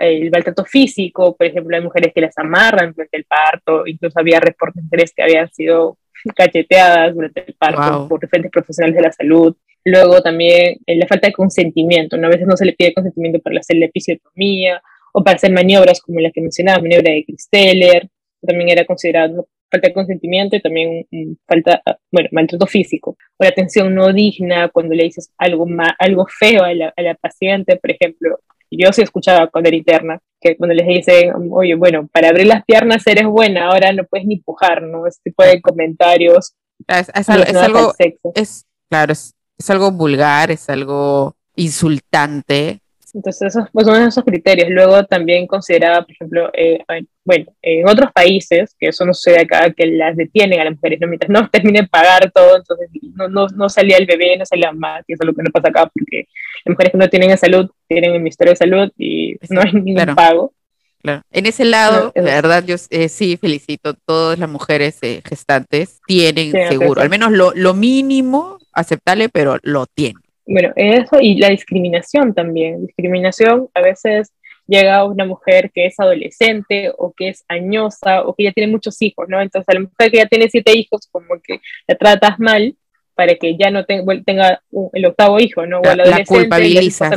el 0.00 0.30
maltrato 0.30 0.64
físico, 0.64 1.36
por 1.36 1.46
ejemplo, 1.46 1.76
hay 1.76 1.82
mujeres 1.82 2.12
que 2.12 2.20
las 2.20 2.36
amarran 2.36 2.92
durante 2.92 3.16
el 3.16 3.24
parto, 3.24 3.86
incluso 3.86 4.18
había 4.18 4.40
mujeres 4.74 5.12
que 5.14 5.22
habían 5.22 5.48
sido 5.50 5.96
cacheteadas 6.36 7.14
durante 7.14 7.44
el 7.46 7.54
parto 7.54 8.08
por 8.08 8.20
diferentes 8.20 8.50
profesionales 8.50 8.96
de 8.96 9.02
la 9.02 9.12
salud. 9.12 9.56
Luego 9.84 10.20
también 10.20 10.78
eh, 10.86 10.96
la 10.96 11.06
falta 11.06 11.28
de 11.28 11.32
consentimiento, 11.32 12.16
¿no? 12.16 12.26
a 12.26 12.30
veces 12.30 12.46
no 12.46 12.56
se 12.56 12.66
le 12.66 12.74
pide 12.74 12.92
consentimiento 12.92 13.40
para 13.40 13.60
hacer 13.60 13.76
la 13.76 13.86
episiotomía 13.86 14.82
o 15.12 15.24
para 15.24 15.36
hacer 15.36 15.52
maniobras 15.52 16.00
como 16.00 16.20
la 16.20 16.30
que 16.30 16.40
mencionaba, 16.40 16.82
maniobra 16.82 17.12
de 17.12 17.24
Christeller, 17.24 18.08
también 18.46 18.70
era 18.70 18.84
considerado 18.84 19.48
falta 19.72 19.88
de 19.88 19.94
consentimiento 19.94 20.54
y 20.54 20.60
también 20.60 21.06
falta, 21.48 21.82
bueno, 22.10 22.28
maltrato 22.32 22.66
físico, 22.66 23.16
o 23.38 23.44
la 23.44 23.48
atención 23.48 23.94
no 23.94 24.12
digna 24.12 24.68
cuando 24.68 24.94
le 24.94 25.04
dices 25.04 25.32
algo, 25.38 25.66
algo 25.98 26.26
feo 26.26 26.62
a 26.62 26.74
la, 26.74 26.92
a 26.94 27.02
la 27.02 27.14
paciente, 27.14 27.76
por 27.76 27.90
ejemplo. 27.90 28.38
Yo 28.70 28.90
sí 28.92 29.02
escuchaba 29.02 29.48
cuando 29.48 29.68
era 29.68 29.76
interna, 29.76 30.18
que 30.40 30.56
cuando 30.56 30.74
les 30.74 30.86
dicen, 30.86 31.32
oye, 31.50 31.74
bueno, 31.74 32.08
para 32.10 32.28
abrir 32.28 32.46
las 32.46 32.64
piernas 32.64 33.06
eres 33.06 33.26
buena, 33.26 33.66
ahora 33.66 33.92
no 33.92 34.04
puedes 34.04 34.26
ni 34.26 34.36
pujar, 34.40 34.82
¿no? 34.82 35.06
Este 35.06 35.30
tipo 35.30 35.42
de 35.42 35.60
comentarios. 35.60 36.54
Es, 36.86 37.10
es, 37.14 37.28
algo, 37.28 37.92
es, 38.34 38.66
claro, 38.88 39.12
es, 39.12 39.34
es 39.58 39.70
algo 39.70 39.92
vulgar, 39.92 40.50
es 40.50 40.68
algo 40.70 41.36
insultante, 41.54 42.81
entonces, 43.14 43.48
esos 43.48 43.68
pues, 43.72 43.86
son 43.86 44.02
esos 44.02 44.24
criterios. 44.24 44.70
Luego 44.70 45.04
también 45.04 45.46
consideraba, 45.46 46.02
por 46.02 46.12
ejemplo, 46.12 46.50
eh, 46.54 46.82
bueno, 47.24 47.46
en 47.60 47.86
otros 47.86 48.10
países, 48.12 48.74
que 48.78 48.88
eso 48.88 49.04
no 49.04 49.12
sucede 49.12 49.42
acá, 49.42 49.70
que 49.70 49.86
las 49.86 50.16
detienen 50.16 50.60
a 50.60 50.64
las 50.64 50.74
mujeres, 50.74 50.98
¿no? 51.00 51.08
mientras 51.08 51.30
no 51.30 51.48
terminen 51.52 51.84
de 51.84 51.88
pagar 51.88 52.30
todo, 52.32 52.56
entonces 52.56 52.88
no, 53.14 53.28
no, 53.28 53.46
no 53.48 53.68
salía 53.68 53.98
el 53.98 54.06
bebé, 54.06 54.36
no 54.38 54.46
salía 54.46 54.72
más, 54.72 55.04
y 55.06 55.12
eso 55.12 55.24
es 55.24 55.26
lo 55.26 55.34
que 55.34 55.42
no 55.42 55.50
pasa 55.50 55.68
acá, 55.68 55.90
porque 55.94 56.26
las 56.64 56.72
mujeres 56.72 56.92
que 56.92 56.98
no 56.98 57.08
tienen 57.08 57.36
salud 57.36 57.70
tienen 57.86 58.14
el 58.14 58.20
Ministerio 58.20 58.52
de 58.52 58.56
Salud 58.56 58.90
y 58.96 59.36
no 59.50 59.60
hay 59.60 59.72
ningún 59.72 60.14
pago. 60.14 60.54
Claro. 61.02 61.22
En 61.32 61.46
ese 61.46 61.64
lado, 61.64 62.12
la 62.14 62.22
verdad, 62.22 62.64
yo 62.64 62.76
eh, 62.90 63.08
sí 63.08 63.36
felicito, 63.36 63.94
todas 63.94 64.38
las 64.38 64.48
mujeres 64.48 64.98
eh, 65.02 65.20
gestantes 65.28 66.00
tienen 66.06 66.52
seguro, 66.52 67.02
al 67.02 67.10
menos 67.10 67.32
lo, 67.32 67.52
lo 67.54 67.74
mínimo 67.74 68.58
aceptable, 68.72 69.28
pero 69.28 69.58
lo 69.62 69.86
tienen. 69.86 70.21
Bueno, 70.52 70.70
eso 70.76 71.16
y 71.18 71.38
la 71.38 71.48
discriminación 71.48 72.34
también. 72.34 72.86
Discriminación 72.86 73.70
a 73.72 73.80
veces 73.80 74.32
llega 74.66 75.02
una 75.04 75.24
mujer 75.24 75.70
que 75.72 75.86
es 75.86 75.98
adolescente 75.98 76.92
o 76.98 77.10
que 77.16 77.30
es 77.30 77.42
añosa 77.48 78.22
o 78.22 78.34
que 78.34 78.44
ya 78.44 78.52
tiene 78.52 78.70
muchos 78.70 79.00
hijos, 79.00 79.30
¿no? 79.30 79.40
Entonces 79.40 79.66
a 79.70 79.72
la 79.72 79.80
mujer 79.80 80.10
que 80.10 80.18
ya 80.18 80.26
tiene 80.26 80.50
siete 80.50 80.76
hijos 80.76 81.08
como 81.10 81.40
que 81.42 81.60
la 81.88 81.94
tratas 81.96 82.38
mal 82.38 82.76
para 83.14 83.34
que 83.36 83.56
ya 83.56 83.70
no 83.70 83.86
tenga 83.86 84.60
el 84.92 85.06
octavo 85.06 85.40
hijo, 85.40 85.64
¿no? 85.64 85.80
O 85.80 85.82
la, 85.84 86.04
la 86.04 86.22
culpabilizas. 86.22 87.10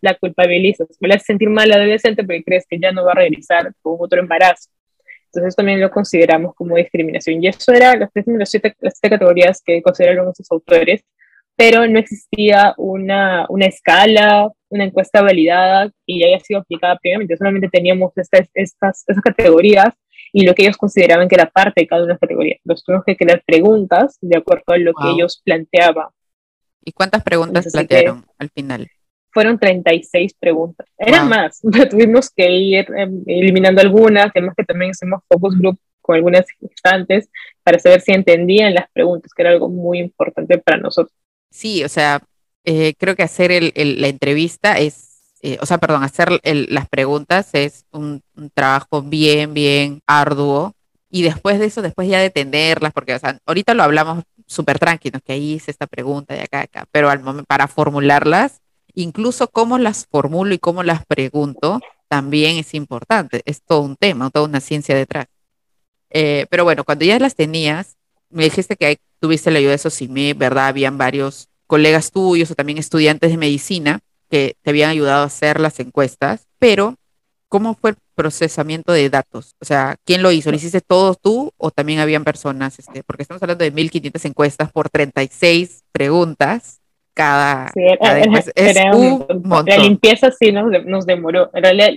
La 0.00 0.14
culpabilizas. 0.14 0.86
Hace 1.10 1.24
sentir 1.24 1.50
mal 1.50 1.72
al 1.72 1.80
adolescente 1.80 2.22
porque 2.22 2.44
crees 2.44 2.66
que 2.68 2.78
ya 2.78 2.92
no 2.92 3.04
va 3.04 3.12
a 3.12 3.16
regresar 3.16 3.72
con 3.82 3.96
otro 3.98 4.20
embarazo. 4.20 4.70
Entonces 5.26 5.56
también 5.56 5.80
lo 5.80 5.90
consideramos 5.90 6.54
como 6.54 6.76
discriminación. 6.76 7.42
Y 7.42 7.48
eso 7.48 7.72
era 7.72 7.96
las, 7.96 8.10
las 8.14 8.48
siete, 8.48 8.76
las 8.78 8.94
siete 8.96 9.16
categorías 9.16 9.60
que 9.60 9.82
consideraron 9.82 10.28
esos 10.28 10.48
autores 10.52 11.04
pero 11.56 11.86
no 11.86 11.98
existía 11.98 12.74
una, 12.76 13.46
una 13.48 13.66
escala, 13.66 14.50
una 14.68 14.84
encuesta 14.84 15.22
validada 15.22 15.90
y 16.04 16.24
haya 16.24 16.40
sido 16.40 16.60
aplicada 16.60 16.98
previamente. 16.98 17.36
Solamente 17.36 17.68
teníamos 17.68 18.12
estas, 18.16 18.48
estas, 18.54 19.04
estas 19.06 19.22
categorías 19.22 19.94
y 20.32 20.44
lo 20.44 20.54
que 20.54 20.64
ellos 20.64 20.76
consideraban 20.76 21.28
que 21.28 21.36
era 21.36 21.48
parte 21.48 21.82
de 21.82 21.86
cada 21.86 22.02
una 22.02 22.08
de 22.08 22.14
las 22.14 22.20
categorías. 22.20 22.58
Entonces 22.64 22.84
tuvimos 22.84 23.04
que 23.04 23.16
crear 23.16 23.42
preguntas 23.46 24.18
de 24.20 24.36
acuerdo 24.36 24.64
a 24.66 24.78
lo 24.78 24.92
que 24.94 25.10
ellos 25.10 25.40
planteaban. 25.44 26.08
¿Y 26.84 26.92
cuántas 26.92 27.22
preguntas 27.22 27.72
plantearon 27.72 28.24
al 28.38 28.50
final? 28.50 28.88
Fueron 29.32 29.58
36 29.58 30.34
preguntas. 30.38 30.88
Eran 30.98 31.28
más, 31.28 31.60
pero 31.72 31.88
tuvimos 31.88 32.30
que 32.30 32.50
ir 32.50 32.86
em, 32.96 33.22
eliminando 33.26 33.80
algunas, 33.80 34.30
además 34.34 34.54
que 34.56 34.64
también 34.64 34.90
hicimos 34.90 35.22
focus 35.28 35.56
group 35.56 35.78
con 36.00 36.16
algunas 36.16 36.44
instantes 36.60 37.30
para 37.62 37.78
saber 37.78 38.00
si 38.00 38.12
entendían 38.12 38.74
las 38.74 38.90
preguntas, 38.92 39.32
que 39.32 39.42
era 39.42 39.52
algo 39.52 39.68
muy 39.68 40.00
importante 40.00 40.58
para 40.58 40.78
nosotros 40.78 41.16
sí, 41.54 41.84
o 41.84 41.88
sea, 41.88 42.20
eh, 42.64 42.94
creo 42.98 43.14
que 43.16 43.22
hacer 43.22 43.52
el, 43.52 43.72
la 44.00 44.08
entrevista 44.08 44.78
es, 44.78 45.36
eh, 45.42 45.58
o 45.60 45.66
sea, 45.66 45.78
perdón, 45.78 46.02
hacer 46.02 46.40
las 46.42 46.88
preguntas 46.88 47.50
es 47.52 47.84
un, 47.92 48.22
trabajo 48.54 49.02
bien, 49.02 49.54
bien 49.54 50.00
arduo. 50.06 50.74
Y 51.10 51.22
después 51.22 51.60
de 51.60 51.66
eso, 51.66 51.80
después 51.80 52.08
ya 52.08 52.18
de 52.18 52.30
tenerlas, 52.30 52.92
porque, 52.92 53.14
o 53.14 53.18
sea, 53.20 53.38
ahorita 53.46 53.74
lo 53.74 53.84
hablamos 53.84 54.24
súper 54.46 54.80
tranquilos, 54.80 55.22
que 55.24 55.34
ahí 55.34 55.52
hice 55.54 55.70
esta 55.70 55.86
pregunta 55.86 56.34
de 56.34 56.42
acá, 56.42 56.62
acá, 56.62 56.86
pero 56.90 57.08
al 57.08 57.20
momento, 57.20 57.46
para 57.46 57.68
formularlas, 57.68 58.60
incluso 58.94 59.48
cómo 59.48 59.78
las 59.78 60.06
formulo 60.06 60.54
y 60.54 60.58
cómo 60.58 60.82
las 60.82 61.06
pregunto, 61.06 61.80
también 62.08 62.56
es 62.56 62.74
importante. 62.74 63.42
Es 63.44 63.62
todo 63.62 63.82
un 63.82 63.96
tema, 63.96 64.30
toda 64.30 64.46
una 64.46 64.60
ciencia 64.60 64.96
detrás. 64.96 65.26
Eh, 66.10 66.46
pero 66.50 66.64
bueno, 66.64 66.84
cuando 66.84 67.04
ya 67.04 67.18
las 67.20 67.36
tenías, 67.36 67.96
me 68.30 68.44
dijiste 68.44 68.76
que 68.76 68.98
tuviste 69.20 69.50
la 69.50 69.58
ayuda 69.58 69.72
de 69.72 69.78
SOCIME, 69.78 70.34
¿verdad? 70.34 70.68
Habían 70.68 70.98
varios 70.98 71.48
colegas 71.66 72.10
tuyos 72.10 72.50
o 72.50 72.54
también 72.54 72.78
estudiantes 72.78 73.30
de 73.30 73.36
medicina 73.36 74.00
que 74.28 74.56
te 74.62 74.70
habían 74.70 74.90
ayudado 74.90 75.22
a 75.22 75.26
hacer 75.26 75.60
las 75.60 75.80
encuestas, 75.80 76.46
pero 76.58 76.96
¿cómo 77.48 77.74
fue 77.74 77.90
el 77.90 77.96
procesamiento 78.14 78.92
de 78.92 79.08
datos? 79.10 79.54
O 79.60 79.64
sea, 79.64 79.96
¿quién 80.04 80.22
lo 80.22 80.32
hizo? 80.32 80.50
¿Lo 80.50 80.56
hiciste 80.56 80.80
todo 80.80 81.14
tú 81.14 81.52
o 81.56 81.70
también 81.70 82.00
habían 82.00 82.24
personas? 82.24 82.78
Este, 82.78 83.02
porque 83.02 83.22
estamos 83.22 83.42
hablando 83.42 83.64
de 83.64 83.72
1.500 83.72 84.24
encuestas 84.26 84.72
por 84.72 84.90
36 84.90 85.84
preguntas 85.92 86.80
cada, 87.14 87.68
sí, 87.68 87.80
Es 88.56 88.76
un 88.92 89.24
montón. 89.44 89.66
La 89.66 89.78
limpieza 89.78 90.32
sí 90.32 90.50
nos, 90.50 90.84
nos 90.84 91.06
demoró. 91.06 91.48
En 91.54 91.62
realidad, 91.62 91.90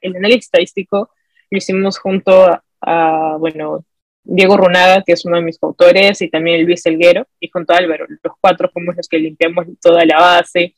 el 0.00 0.16
análisis 0.16 0.46
estadístico 0.46 1.10
lo 1.50 1.58
hicimos 1.58 1.98
junto 1.98 2.60
a 2.82 3.36
bueno, 3.38 3.84
Diego 4.28 4.56
Runaga, 4.56 5.02
que 5.04 5.12
es 5.12 5.24
uno 5.24 5.36
de 5.36 5.42
mis 5.42 5.62
autores, 5.62 6.20
y 6.20 6.28
también 6.28 6.64
Luis 6.66 6.84
Elguero, 6.84 7.26
y 7.38 7.48
junto 7.48 7.72
a 7.72 7.76
Álvaro. 7.76 8.06
Los 8.08 8.34
cuatro 8.40 8.68
fuimos 8.72 8.96
los 8.96 9.08
que 9.08 9.18
limpiamos 9.18 9.66
toda 9.80 10.04
la 10.04 10.18
base. 10.18 10.74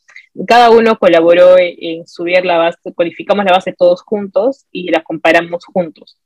Cada 0.47 0.71
uno 0.71 0.99
colaboró 0.99 1.57
en 1.59 2.07
subir 2.07 2.45
la 2.45 2.59
base, 2.59 2.79
codificamos 2.95 3.45
la 3.45 3.53
base 3.53 3.73
todos 3.73 4.03
juntos 4.03 4.67
y 4.71 4.91
la 4.91 5.03
comparamos 5.03 5.65
juntos. 5.65 6.19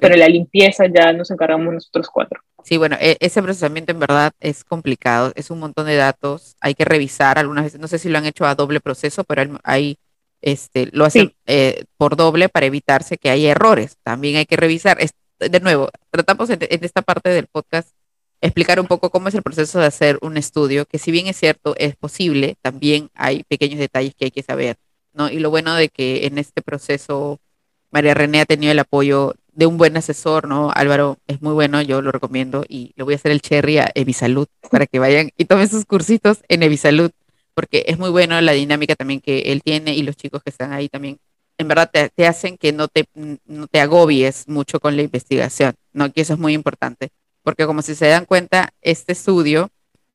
pero 0.00 0.16
la 0.16 0.28
limpieza 0.28 0.84
ya 0.86 1.12
nos 1.12 1.30
encargamos 1.30 1.72
nosotros 1.72 2.08
cuatro. 2.12 2.40
Sí, 2.64 2.76
bueno, 2.76 2.96
e, 2.98 3.16
ese 3.20 3.40
procesamiento 3.42 3.92
en 3.92 4.00
verdad 4.00 4.32
es 4.40 4.64
complicado, 4.64 5.30
es 5.36 5.52
un 5.52 5.60
montón 5.60 5.86
de 5.86 5.94
datos, 5.94 6.56
hay 6.60 6.74
que 6.74 6.84
revisar 6.84 7.38
algunas 7.38 7.62
veces, 7.62 7.78
no 7.78 7.86
sé 7.86 7.98
si 7.98 8.08
lo 8.08 8.18
han 8.18 8.26
hecho 8.26 8.44
a 8.44 8.56
doble 8.56 8.80
proceso, 8.80 9.22
pero 9.22 9.60
hay, 9.62 9.98
este, 10.40 10.88
lo 10.90 11.04
hacen 11.04 11.32
eh, 11.46 11.84
por 11.96 12.16
doble 12.16 12.48
para 12.48 12.66
evitarse 12.66 13.18
que 13.18 13.30
haya 13.30 13.52
errores. 13.52 13.98
También 14.02 14.36
hay 14.36 14.46
que 14.46 14.56
revisar, 14.56 14.96
de 15.38 15.60
nuevo, 15.60 15.90
tratamos 16.10 16.50
en, 16.50 16.58
esta 16.60 17.02
parte 17.02 17.30
del 17.30 17.46
podcast 17.46 17.90
explicar 18.40 18.80
un 18.80 18.86
poco 18.86 19.10
cómo 19.10 19.28
es 19.28 19.34
el 19.34 19.42
proceso 19.42 19.78
de 19.78 19.86
hacer 19.86 20.18
un 20.22 20.36
estudio, 20.36 20.86
que 20.86 20.98
si 20.98 21.10
bien 21.10 21.26
es 21.26 21.36
cierto, 21.36 21.74
es 21.78 21.96
posible, 21.96 22.56
también 22.62 23.10
hay 23.14 23.44
pequeños 23.44 23.78
detalles 23.78 24.14
que 24.14 24.26
hay 24.26 24.30
que 24.30 24.42
saber, 24.42 24.76
¿no? 25.12 25.30
Y 25.30 25.38
lo 25.38 25.50
bueno 25.50 25.74
de 25.74 25.88
que 25.88 26.26
en 26.26 26.38
este 26.38 26.62
proceso 26.62 27.40
María 27.90 28.14
René 28.14 28.40
ha 28.40 28.46
tenido 28.46 28.72
el 28.72 28.78
apoyo 28.78 29.34
de 29.52 29.66
un 29.66 29.78
buen 29.78 29.96
asesor, 29.96 30.46
¿no? 30.48 30.70
Álvaro 30.74 31.18
es 31.26 31.40
muy 31.40 31.54
bueno, 31.54 31.80
yo 31.80 32.02
lo 32.02 32.12
recomiendo 32.12 32.64
y 32.68 32.92
le 32.96 33.04
voy 33.04 33.14
a 33.14 33.16
hacer 33.16 33.32
el 33.32 33.40
cherry 33.40 33.78
a 33.78 33.90
Evisalud 33.94 34.48
para 34.70 34.86
que 34.86 34.98
vayan 34.98 35.30
y 35.36 35.46
tomen 35.46 35.68
sus 35.68 35.86
cursitos 35.86 36.42
en 36.48 36.62
Evisalud, 36.62 37.10
porque 37.54 37.84
es 37.88 37.98
muy 37.98 38.10
bueno 38.10 38.38
la 38.42 38.52
dinámica 38.52 38.96
también 38.96 39.20
que 39.20 39.52
él 39.52 39.62
tiene 39.62 39.94
y 39.94 40.02
los 40.02 40.16
chicos 40.16 40.42
que 40.42 40.50
están 40.50 40.72
ahí 40.72 40.90
también. 40.90 41.18
En 41.58 41.68
verdad 41.68 41.90
te, 41.90 42.26
hacen 42.26 42.58
que 42.58 42.72
no 42.72 42.88
te, 42.88 43.06
no 43.14 43.66
te 43.66 43.80
agobies 43.80 44.46
mucho 44.48 44.78
con 44.78 44.96
la 44.96 45.02
investigación, 45.02 45.74
¿no? 45.92 46.12
Que 46.12 46.20
eso 46.20 46.34
es 46.34 46.38
muy 46.38 46.52
importante, 46.52 47.10
porque 47.42 47.66
como 47.66 47.82
si 47.82 47.94
se 47.94 48.06
dan 48.06 48.26
cuenta, 48.26 48.74
este 48.82 49.12
estudio, 49.12 49.70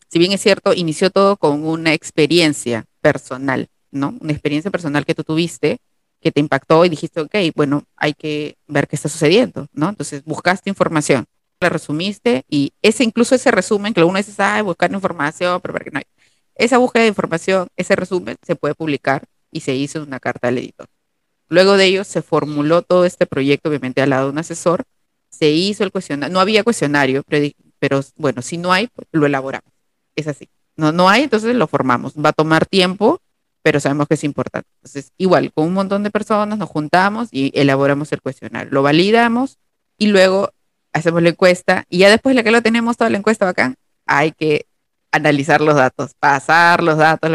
si 0.07 0.19
bien 0.19 0.31
es 0.33 0.41
cierto, 0.41 0.73
inició 0.73 1.09
todo 1.09 1.37
con 1.37 1.65
una 1.65 1.93
experiencia 1.93 2.85
personal, 3.01 3.69
¿no? 3.89 4.15
Una 4.21 4.33
experiencia 4.33 4.69
personal 4.69 5.05
que 5.05 5.15
tú 5.15 5.23
tuviste 5.23 5.79
que 6.21 6.31
te 6.31 6.39
impactó 6.39 6.85
y 6.85 6.89
dijiste, 6.89 7.19
ok, 7.19 7.35
bueno, 7.55 7.83
hay 7.97 8.13
que 8.13 8.55
ver 8.67 8.87
qué 8.87 8.95
está 8.95 9.09
sucediendo, 9.09 9.67
¿no? 9.73 9.89
Entonces 9.89 10.23
buscaste 10.23 10.69
información, 10.69 11.25
la 11.59 11.69
resumiste 11.69 12.43
y 12.47 12.73
ese 12.81 13.03
incluso 13.03 13.35
ese 13.35 13.51
resumen, 13.51 13.93
que 13.93 14.03
uno 14.03 14.17
dice, 14.17 14.31
ay, 14.37 14.61
buscar 14.61 14.91
información, 14.91 15.59
pero 15.61 15.73
para 15.73 15.83
que 15.83 15.91
no 15.91 15.97
hay. 15.97 16.05
Esa 16.55 16.77
búsqueda 16.77 17.03
de 17.03 17.09
información, 17.09 17.67
ese 17.75 17.95
resumen 17.95 18.37
se 18.45 18.55
puede 18.55 18.75
publicar 18.75 19.23
y 19.51 19.61
se 19.61 19.73
hizo 19.73 20.03
una 20.03 20.19
carta 20.19 20.47
al 20.47 20.59
editor. 20.59 20.87
Luego 21.51 21.75
de 21.75 21.83
ello 21.83 22.05
se 22.05 22.21
formuló 22.21 22.81
todo 22.81 23.03
este 23.03 23.25
proyecto, 23.25 23.67
obviamente 23.67 24.01
al 24.01 24.11
lado 24.11 24.27
de 24.27 24.31
un 24.31 24.37
asesor, 24.37 24.85
se 25.29 25.49
hizo 25.49 25.83
el 25.83 25.91
cuestionario, 25.91 26.33
no 26.33 26.39
había 26.39 26.63
cuestionario, 26.63 27.25
pero, 27.77 27.99
bueno, 28.15 28.41
si 28.41 28.57
no 28.57 28.71
hay, 28.71 28.87
pues, 28.87 29.05
lo 29.11 29.25
elaboramos. 29.25 29.69
Es 30.15 30.29
así. 30.29 30.47
No, 30.77 30.93
no 30.93 31.09
hay, 31.09 31.23
entonces 31.23 31.53
lo 31.53 31.67
formamos. 31.67 32.13
Va 32.13 32.29
a 32.29 32.33
tomar 32.33 32.65
tiempo, 32.65 33.19
pero 33.63 33.81
sabemos 33.81 34.07
que 34.07 34.13
es 34.13 34.23
importante. 34.23 34.69
Entonces, 34.77 35.11
igual, 35.17 35.51
con 35.51 35.67
un 35.67 35.73
montón 35.73 36.03
de 36.03 36.09
personas 36.09 36.57
nos 36.57 36.69
juntamos 36.69 37.27
y 37.33 37.51
elaboramos 37.53 38.13
el 38.13 38.21
cuestionario, 38.21 38.71
lo 38.71 38.81
validamos 38.81 39.57
y 39.97 40.07
luego 40.07 40.51
hacemos 40.93 41.21
la 41.21 41.29
encuesta 41.29 41.83
y 41.89 41.97
ya 41.97 42.09
después 42.09 42.33
de 42.33 42.45
que 42.45 42.51
lo 42.51 42.61
tenemos 42.61 42.95
toda 42.95 43.09
la 43.09 43.17
encuesta 43.17 43.43
bacán, 43.43 43.75
hay 44.05 44.31
que 44.31 44.67
analizar 45.11 45.59
los 45.59 45.75
datos, 45.75 46.13
pasar 46.17 46.81
los 46.81 46.97
datos, 46.97 47.29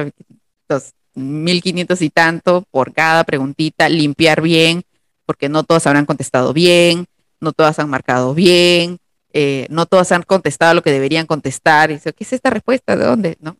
los 0.68 0.92
1500 1.16 2.02
y 2.02 2.10
tanto 2.10 2.64
por 2.70 2.92
cada 2.92 3.24
preguntita, 3.24 3.88
limpiar 3.88 4.40
bien, 4.42 4.82
porque 5.24 5.48
no 5.48 5.64
todos 5.64 5.86
habrán 5.86 6.06
contestado 6.06 6.52
bien, 6.52 7.06
no 7.40 7.52
todas 7.52 7.78
han 7.78 7.90
marcado 7.90 8.34
bien, 8.34 8.98
eh, 9.32 9.66
no 9.70 9.86
todas 9.86 10.12
han 10.12 10.22
contestado 10.22 10.74
lo 10.74 10.82
que 10.82 10.92
deberían 10.92 11.26
contestar. 11.26 11.90
Y 11.90 11.98
¿qué 11.98 12.14
es 12.20 12.32
esta 12.32 12.50
respuesta? 12.50 12.96
¿De 12.96 13.04
dónde? 13.04 13.36
¿No? 13.40 13.56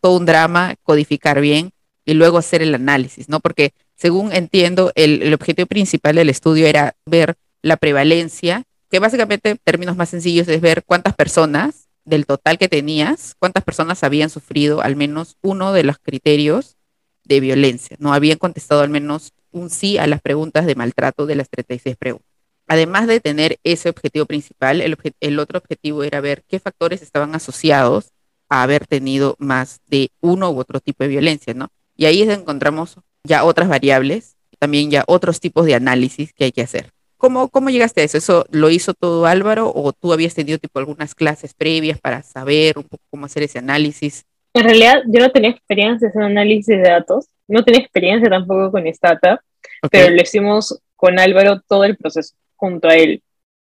todo 0.00 0.16
un 0.16 0.26
drama, 0.26 0.74
codificar 0.82 1.40
bien 1.40 1.70
y 2.04 2.14
luego 2.14 2.38
hacer 2.38 2.60
el 2.62 2.74
análisis, 2.74 3.28
¿no? 3.28 3.40
Porque 3.40 3.72
según 3.96 4.32
entiendo, 4.32 4.92
el, 4.94 5.32
objetivo 5.32 5.66
principal 5.66 6.16
del 6.16 6.28
estudio 6.28 6.66
era 6.66 6.96
ver 7.06 7.36
la 7.62 7.76
prevalencia, 7.76 8.64
que 8.90 8.98
básicamente, 8.98 9.50
en 9.50 9.58
términos 9.62 9.96
más 9.96 10.10
sencillos, 10.10 10.48
es 10.48 10.60
ver 10.60 10.84
cuántas 10.84 11.14
personas 11.14 11.83
del 12.04 12.26
total 12.26 12.58
que 12.58 12.68
tenías, 12.68 13.34
cuántas 13.38 13.64
personas 13.64 14.04
habían 14.04 14.30
sufrido 14.30 14.82
al 14.82 14.96
menos 14.96 15.36
uno 15.42 15.72
de 15.72 15.84
los 15.84 15.98
criterios 15.98 16.76
de 17.24 17.40
violencia, 17.40 17.96
¿no? 17.98 18.12
Habían 18.12 18.38
contestado 18.38 18.82
al 18.82 18.90
menos 18.90 19.32
un 19.50 19.70
sí 19.70 19.98
a 19.98 20.06
las 20.06 20.20
preguntas 20.20 20.66
de 20.66 20.74
maltrato 20.74 21.26
de 21.26 21.36
las 21.36 21.48
36 21.48 21.96
preguntas. 21.96 22.28
Además 22.66 23.06
de 23.06 23.20
tener 23.20 23.58
ese 23.62 23.88
objetivo 23.88 24.26
principal, 24.26 24.80
el, 24.80 24.96
el 25.20 25.38
otro 25.38 25.58
objetivo 25.58 26.02
era 26.02 26.20
ver 26.20 26.44
qué 26.48 26.58
factores 26.58 27.02
estaban 27.02 27.34
asociados 27.34 28.10
a 28.48 28.62
haber 28.62 28.86
tenido 28.86 29.36
más 29.38 29.80
de 29.86 30.10
uno 30.20 30.50
u 30.50 30.58
otro 30.58 30.80
tipo 30.80 31.04
de 31.04 31.08
violencia, 31.08 31.54
¿no? 31.54 31.68
Y 31.96 32.06
ahí 32.06 32.22
encontramos 32.22 32.96
ya 33.22 33.44
otras 33.44 33.68
variables, 33.68 34.36
también 34.58 34.90
ya 34.90 35.04
otros 35.06 35.40
tipos 35.40 35.66
de 35.66 35.74
análisis 35.74 36.32
que 36.32 36.44
hay 36.44 36.52
que 36.52 36.62
hacer. 36.62 36.90
¿Cómo, 37.24 37.48
¿Cómo 37.48 37.70
llegaste 37.70 38.02
a 38.02 38.04
eso? 38.04 38.18
¿Eso 38.18 38.44
lo 38.50 38.68
hizo 38.68 38.92
todo 38.92 39.24
Álvaro 39.24 39.72
o 39.74 39.94
tú 39.94 40.12
habías 40.12 40.34
tenido 40.34 40.58
tipo 40.58 40.78
algunas 40.78 41.14
clases 41.14 41.54
previas 41.54 41.98
para 41.98 42.22
saber 42.22 42.76
un 42.76 42.84
poco 42.84 43.02
cómo 43.08 43.24
hacer 43.24 43.44
ese 43.44 43.60
análisis? 43.60 44.26
En 44.52 44.64
realidad 44.64 45.00
yo 45.06 45.20
no 45.20 45.30
tenía 45.30 45.48
experiencia 45.48 46.12
en 46.14 46.22
análisis 46.22 46.66
de 46.66 46.82
datos, 46.82 47.28
no 47.48 47.64
tenía 47.64 47.80
experiencia 47.80 48.28
tampoco 48.28 48.70
con 48.70 48.86
Stata, 48.92 49.42
pero 49.90 50.10
lo 50.14 50.20
hicimos 50.20 50.78
con 50.96 51.18
Álvaro 51.18 51.62
todo 51.66 51.84
el 51.84 51.96
proceso, 51.96 52.34
junto 52.56 52.88
a 52.88 52.94
él. 52.94 53.22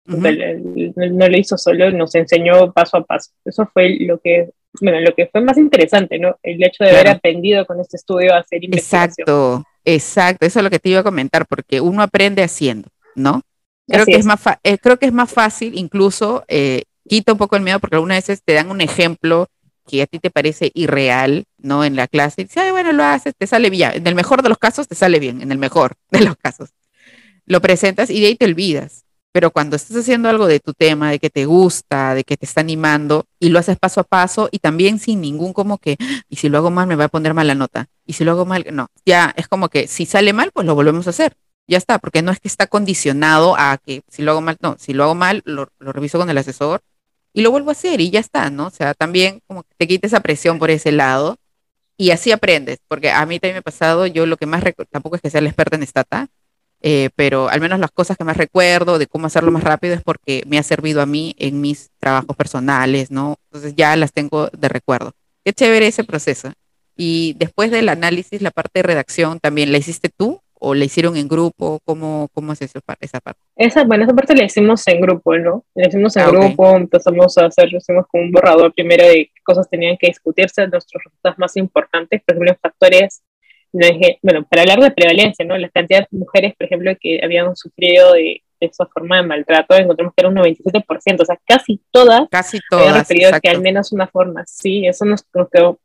no 0.06 1.28
lo 1.28 1.36
hizo 1.36 1.58
solo, 1.58 1.90
nos 1.90 2.14
enseñó 2.14 2.72
paso 2.72 2.98
a 2.98 3.04
paso. 3.04 3.32
Eso 3.44 3.68
fue 3.74 3.98
lo 4.02 4.20
que 4.20 4.52
bueno, 4.80 5.00
lo 5.00 5.16
que 5.16 5.26
fue 5.26 5.42
más 5.42 5.58
interesante, 5.58 6.20
¿no? 6.20 6.38
El 6.44 6.64
hecho 6.64 6.84
de 6.84 6.92
haber 6.92 7.08
aprendido 7.08 7.66
con 7.66 7.80
este 7.80 7.98
estudio 7.98 8.36
a 8.36 8.42
hacer 8.42 8.64
investigación. 8.64 9.12
Exacto, 9.12 9.64
exacto, 9.84 10.46
eso 10.46 10.60
es 10.60 10.64
lo 10.64 10.70
que 10.70 10.78
te 10.78 10.90
iba 10.90 11.00
a 11.00 11.04
comentar, 11.04 11.48
porque 11.48 11.82
uno 11.82 12.04
aprende 12.04 12.44
haciendo, 12.44 12.90
¿no? 13.16 13.42
Creo, 13.88 14.06
que 14.06 14.16
es. 14.16 14.26
más 14.26 14.40
eh, 14.64 14.78
creo 14.78 15.00
que 15.00 15.08
es 15.08 15.14
más 15.14 15.32
fácil, 15.32 15.78
incluso 15.78 16.44
eh, 16.48 16.84
quita 17.08 17.32
un 17.32 17.38
poco 17.38 17.56
el 17.56 17.64
miedo, 17.64 17.80
porque 17.80 17.96
algunas 17.96 18.18
veces 18.18 18.42
te 18.44 18.54
dan 18.54 18.70
un 18.70 18.82
ejemplo 18.82 19.48
que 19.88 20.04
a 20.04 20.08
ti 20.08 20.20
te 20.20 20.30
parece 20.30 20.72
irreal, 20.76 21.46
¿no? 21.58 21.84
En 21.84 21.96
la 21.96 22.08
clase, 22.08 22.42
y 22.42 22.44
dices, 22.46 22.64
ay, 22.64 22.72
bueno, 22.72 22.92
lo 22.92 23.04
haces, 23.04 23.34
te 23.36 23.48
sale 23.48 23.70
bien. 23.70 23.92
En 23.96 24.08
el 24.08 24.16
mejor 24.16 24.44
de 24.44 24.50
los 24.50 24.60
casos 24.60 24.88
te 24.88 24.96
sale 24.96 25.20
bien, 25.20 25.42
en 25.42 25.52
el 25.52 25.58
mejor 25.58 25.96
de 26.12 26.22
los 26.22 26.36
casos. 26.38 26.70
Lo 27.46 27.62
presentas 27.62 28.10
y 28.12 28.22
de 28.22 28.28
ahí 28.28 28.36
te 28.36 28.46
olvidas. 28.46 29.06
Pero 29.32 29.52
cuando 29.52 29.76
estás 29.76 29.96
haciendo 29.96 30.28
algo 30.28 30.48
de 30.48 30.60
tu 30.60 30.74
tema, 30.74 31.12
de 31.12 31.20
que 31.20 31.30
te 31.30 31.46
gusta, 31.46 32.16
de 32.16 32.24
que 32.24 32.36
te 32.36 32.46
está 32.46 32.62
animando 32.62 33.26
y 33.40 33.50
lo 33.50 33.60
haces 33.60 33.78
paso 33.78 34.02
a 34.02 34.04
paso 34.04 34.50
y 34.52 34.58
también 34.58 34.98
sin 34.98 35.22
ningún 35.22 35.54
como 35.54 35.78
que, 35.78 35.98
y 36.30 36.38
si 36.38 36.50
lo 36.50 36.58
hago 36.58 36.72
mal 36.72 36.88
me 36.88 36.96
va 36.96 37.06
a 37.06 37.10
poner 37.10 37.36
mala 37.36 37.54
nota, 37.54 37.90
y 38.08 38.14
si 38.14 38.24
lo 38.24 38.32
hago 38.32 38.46
mal, 38.46 38.66
no, 38.72 38.88
ya 39.06 39.32
es 39.38 39.48
como 39.48 39.70
que 39.70 39.88
si 39.88 40.08
sale 40.08 40.34
mal, 40.34 40.50
pues 40.52 40.66
lo 40.66 40.74
volvemos 40.74 41.06
a 41.06 41.12
hacer. 41.12 41.36
Ya 41.70 41.78
está, 41.78 42.00
porque 42.00 42.24
no 42.24 42.32
es 42.32 42.40
que 42.40 42.48
está 42.48 42.66
condicionado 42.66 43.56
a 43.56 43.78
que 43.78 44.02
si 44.08 44.24
lo 44.24 44.32
hago 44.32 44.42
mal, 44.42 44.58
no, 44.60 44.76
si 44.80 44.92
lo 44.92 45.04
hago 45.04 45.14
mal, 45.14 45.44
lo, 45.46 45.70
reviso 45.80 46.18
con 46.18 46.28
el 46.28 46.38
asesor 46.40 46.82
y 47.32 47.42
lo 47.42 47.52
vuelvo 47.52 47.70
a 47.70 47.74
hacer 47.74 48.02
y 48.02 48.10
ya 48.10 48.20
está, 48.20 48.50
¿no? 48.50 48.66
O 48.68 48.70
sea, 48.72 48.96
también 48.96 49.40
como 49.46 49.62
que 49.62 49.76
te 49.78 49.88
quita 49.88 50.08
esa 50.08 50.22
presión 50.22 50.58
por 50.58 50.72
ese 50.72 50.92
lado 50.92 51.38
y 51.96 52.10
así 52.10 52.32
aprendes, 52.32 52.80
porque 52.88 53.12
a 53.12 53.24
mí 53.28 53.40
también 53.40 53.54
me 53.56 53.60
ha 53.60 53.62
pasado, 53.62 54.08
yo 54.08 54.26
lo 54.26 54.36
que 54.38 54.48
más, 54.48 54.64
tampoco 54.90 55.16
es 55.16 55.22
que 55.22 55.30
sea 55.30 55.42
la 55.42 55.50
experta 55.50 55.76
en 55.76 55.86
Stata, 55.86 56.28
eh, 56.82 57.12
pero 57.16 57.50
al 57.50 57.62
menos 57.62 57.78
las 57.80 57.92
cosas 57.92 58.18
que 58.18 58.24
más 58.24 58.38
recuerdo 58.38 58.98
de 58.98 59.06
cómo 59.06 59.28
hacerlo 59.28 59.52
más 59.52 59.64
rápido 59.64 59.94
es 59.94 60.02
porque 60.02 60.44
me 60.48 60.58
ha 60.58 60.64
servido 60.64 61.04
a 61.04 61.06
mí 61.06 61.36
en 61.38 61.62
mis 61.62 61.92
trabajos 62.00 62.36
personales, 62.36 63.12
¿no? 63.12 63.36
Entonces 63.52 63.76
ya 63.76 63.96
las 63.96 64.12
tengo 64.12 64.48
de 64.48 64.70
recuerdo. 64.70 65.12
Qué 65.46 65.54
chévere 65.54 65.86
ese 65.86 66.04
proceso. 66.04 66.52
Y 66.98 67.36
después 67.38 67.70
del 67.70 67.90
análisis, 67.90 68.42
la 68.42 68.50
parte 68.50 68.80
de 68.80 68.84
redacción, 68.84 69.40
¿también 69.40 69.72
la 69.72 69.78
hiciste 69.78 70.10
tú 70.10 70.42
o 70.60 70.76
la 70.76 70.86
hicieron 70.86 71.18
en 71.18 71.28
grupo? 71.28 71.80
¿Cómo, 71.84 72.30
cómo 72.34 72.54
es 72.54 72.62
eso, 72.62 72.80
esa 73.00 73.20
parte? 73.20 73.42
Esa, 73.56 73.84
bueno, 73.84 74.04
esa 74.04 74.14
parte 74.14 74.36
la 74.36 74.44
hicimos 74.44 74.88
en 74.88 75.02
grupo, 75.02 75.38
¿no? 75.38 75.66
La 75.74 75.88
hicimos 75.88 76.16
en 76.18 76.24
ah, 76.24 76.30
grupo, 76.30 76.76
empezamos 76.76 77.38
a 77.38 77.46
hacer, 77.46 77.74
hicimos 77.74 78.06
como 78.08 78.24
un 78.24 78.32
borrador 78.32 78.74
primero 78.74 79.06
de 79.06 79.32
qué 79.34 79.42
cosas 79.44 79.70
tenían 79.70 79.98
que 79.98 80.08
discutirse, 80.08 80.68
nuestros 80.68 81.04
resultados 81.04 81.40
más 81.40 81.58
importantes, 81.58 82.22
por 82.26 82.36
ejemplo, 82.36 82.58
factores 82.62 83.24
bueno, 84.22 84.46
para 84.50 84.64
hablar 84.64 84.80
de 84.80 84.92
prevalencia, 84.92 85.46
¿no? 85.46 85.58
La 85.58 85.70
cantidad 85.70 86.00
de 86.00 86.18
mujeres, 86.18 86.56
por 86.58 86.66
ejemplo, 86.66 86.92
que 87.00 87.20
habían 87.24 87.56
sufrido 87.56 88.14
de, 88.14 88.44
esa 88.60 88.86
forma 88.88 89.18
de 89.18 89.24
maltrato, 89.24 89.74
encontramos 89.76 90.14
que 90.14 90.22
era 90.22 90.30
un 90.30 90.36
97%, 90.36 91.22
o 91.22 91.26
sea, 91.26 91.40
casi 91.46 91.80
todas, 91.92 92.28
casi 92.30 92.60
todas 92.70 92.88
habían 92.88 93.00
referido 93.00 93.32
que 93.42 93.50
al 93.50 93.62
menos 93.62 93.94
una 93.94 94.06
forma, 94.08 94.44
sí, 94.46 94.86
eso 94.86 95.06
nos, 95.06 95.26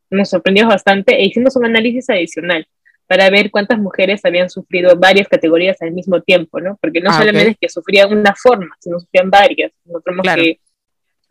nos, 0.09 0.29
sorprendió 0.29 0.67
bastante 0.67 1.15
e 1.15 1.25
hicimos 1.25 1.55
un 1.55 1.65
análisis 1.65 2.09
adicional 2.09 2.67
para 3.07 3.29
ver 3.29 3.51
cuántas 3.51 3.79
mujeres 3.79 4.23
habían 4.25 4.49
sufrido 4.49 4.95
varias 4.95 5.27
categorías 5.27 5.81
al 5.81 5.91
mismo 5.91 6.21
tiempo, 6.21 6.59
¿no? 6.59 6.77
Porque 6.81 7.01
no 7.01 7.11
ah, 7.11 7.17
solamente 7.17 7.51
es 7.51 7.57
que 7.59 7.69
sufrían 7.69 8.11
una 8.11 8.33
forma, 8.35 8.75
sino 8.79 8.99
sufrían 8.99 9.29
varias. 9.29 9.71
Encontramos 9.85 10.25
que 10.35 10.59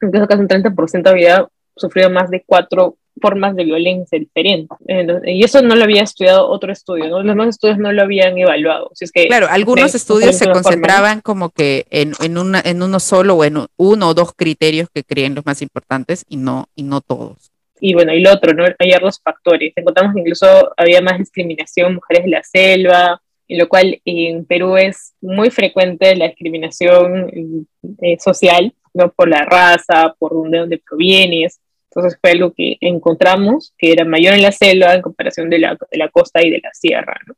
en 0.00 0.10
caso 0.10 0.26
casi 0.26 0.40
un 0.40 0.48
30% 0.48 1.06
había 1.08 1.48
sufrido 1.76 2.10
más 2.10 2.30
de 2.30 2.44
cuatro 2.46 2.96
formas 3.20 3.54
de 3.54 3.64
violencia 3.64 4.18
diferentes. 4.18 4.76
y 5.24 5.44
eso 5.44 5.62
no 5.62 5.76
lo 5.76 5.84
había 5.84 6.02
estudiado 6.02 6.48
otro 6.48 6.72
estudio, 6.72 7.08
¿no? 7.08 7.18
los 7.18 7.26
demás 7.26 7.48
estudios 7.48 7.78
no 7.78 7.92
lo 7.92 8.02
habían 8.02 8.37
evaluado. 8.37 8.90
es 8.98 9.12
que 9.12 9.26
claro, 9.26 9.46
algunos 9.48 9.94
estudios 9.94 10.37
se 10.37 10.50
concentraban 10.50 11.20
como 11.20 11.50
que 11.50 11.87
en, 11.90 12.12
en, 12.20 12.38
una, 12.38 12.60
en 12.64 12.82
uno 12.82 12.98
solo 12.98 13.37
o 13.37 13.44
en 13.44 13.66
uno 13.76 14.08
o 14.08 14.14
dos 14.14 14.32
criterios 14.34 14.88
que 14.92 15.04
creen 15.04 15.34
los 15.37 15.46
más 15.46 15.62
importantes 15.62 16.24
y 16.28 16.37
no, 16.37 16.68
y 16.74 16.82
no 16.82 17.00
todos. 17.00 17.53
Y 17.86 17.92
bueno, 17.92 18.14
y 18.14 18.20
lo 18.20 18.32
otro, 18.32 18.54
¿no? 18.54 18.64
Hay 18.78 18.94
otros 18.94 19.20
factores. 19.22 19.74
Encontramos 19.76 20.14
que 20.14 20.20
incluso 20.20 20.72
había 20.74 21.02
más 21.02 21.18
discriminación, 21.18 21.96
mujeres 21.96 22.24
de 22.24 22.30
la 22.30 22.42
selva, 22.42 23.20
en 23.46 23.58
lo 23.58 23.68
cual 23.68 24.00
en 24.06 24.46
Perú 24.46 24.78
es 24.78 25.12
muy 25.20 25.50
frecuente 25.50 26.16
la 26.16 26.28
discriminación 26.28 27.68
eh, 28.00 28.16
social, 28.18 28.72
¿no? 28.94 29.12
Por 29.12 29.28
la 29.28 29.44
raza, 29.44 30.14
por 30.18 30.32
dónde, 30.32 30.60
dónde 30.60 30.78
provienes. 30.78 31.60
Entonces 31.90 32.18
fue 32.18 32.30
algo 32.30 32.54
que 32.54 32.78
encontramos 32.80 33.74
que 33.76 33.92
era 33.92 34.06
mayor 34.06 34.32
en 34.32 34.40
la 34.40 34.52
selva 34.52 34.94
en 34.94 35.02
comparación 35.02 35.50
de 35.50 35.58
la, 35.58 35.76
de 35.90 35.98
la 35.98 36.08
costa 36.08 36.42
y 36.42 36.48
de 36.48 36.60
la 36.62 36.72
sierra, 36.72 37.20
¿no? 37.26 37.34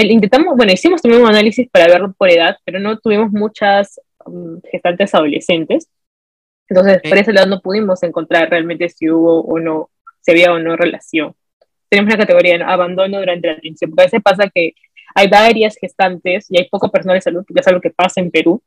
intentamos, 0.00 0.56
bueno, 0.56 0.72
hicimos 0.72 1.02
también 1.02 1.24
un 1.24 1.28
análisis 1.28 1.68
para 1.68 1.88
verlo 1.88 2.14
por 2.16 2.30
edad, 2.30 2.56
pero 2.64 2.78
no 2.78 3.00
tuvimos 3.00 3.32
muchas 3.32 4.00
um, 4.24 4.60
gestantes 4.70 5.12
adolescentes. 5.12 5.88
Entonces, 6.70 7.00
por 7.02 7.18
ese 7.18 7.32
lado 7.32 7.48
no 7.48 7.60
pudimos 7.60 8.02
encontrar 8.04 8.48
realmente 8.48 8.88
si 8.88 9.10
hubo 9.10 9.40
o 9.42 9.58
no, 9.58 9.90
si 10.20 10.30
había 10.30 10.52
o 10.52 10.58
no 10.60 10.76
relación. 10.76 11.34
Tenemos 11.88 12.14
una 12.14 12.22
categoría 12.22 12.56
de 12.56 12.64
abandono 12.64 13.18
durante 13.18 13.48
la 13.48 13.54
atención, 13.54 13.90
porque 13.90 14.02
a 14.02 14.06
veces 14.06 14.22
pasa 14.22 14.48
que 14.54 14.74
hay 15.16 15.28
varias 15.28 15.76
gestantes 15.76 16.46
y 16.48 16.58
hay 16.58 16.68
poco 16.68 16.88
personal 16.88 17.16
de 17.16 17.22
salud, 17.22 17.44
porque 17.46 17.60
es 17.60 17.66
algo 17.66 17.80
que 17.80 17.90
pasa 17.90 18.20
en 18.20 18.30
Perú. 18.30 18.62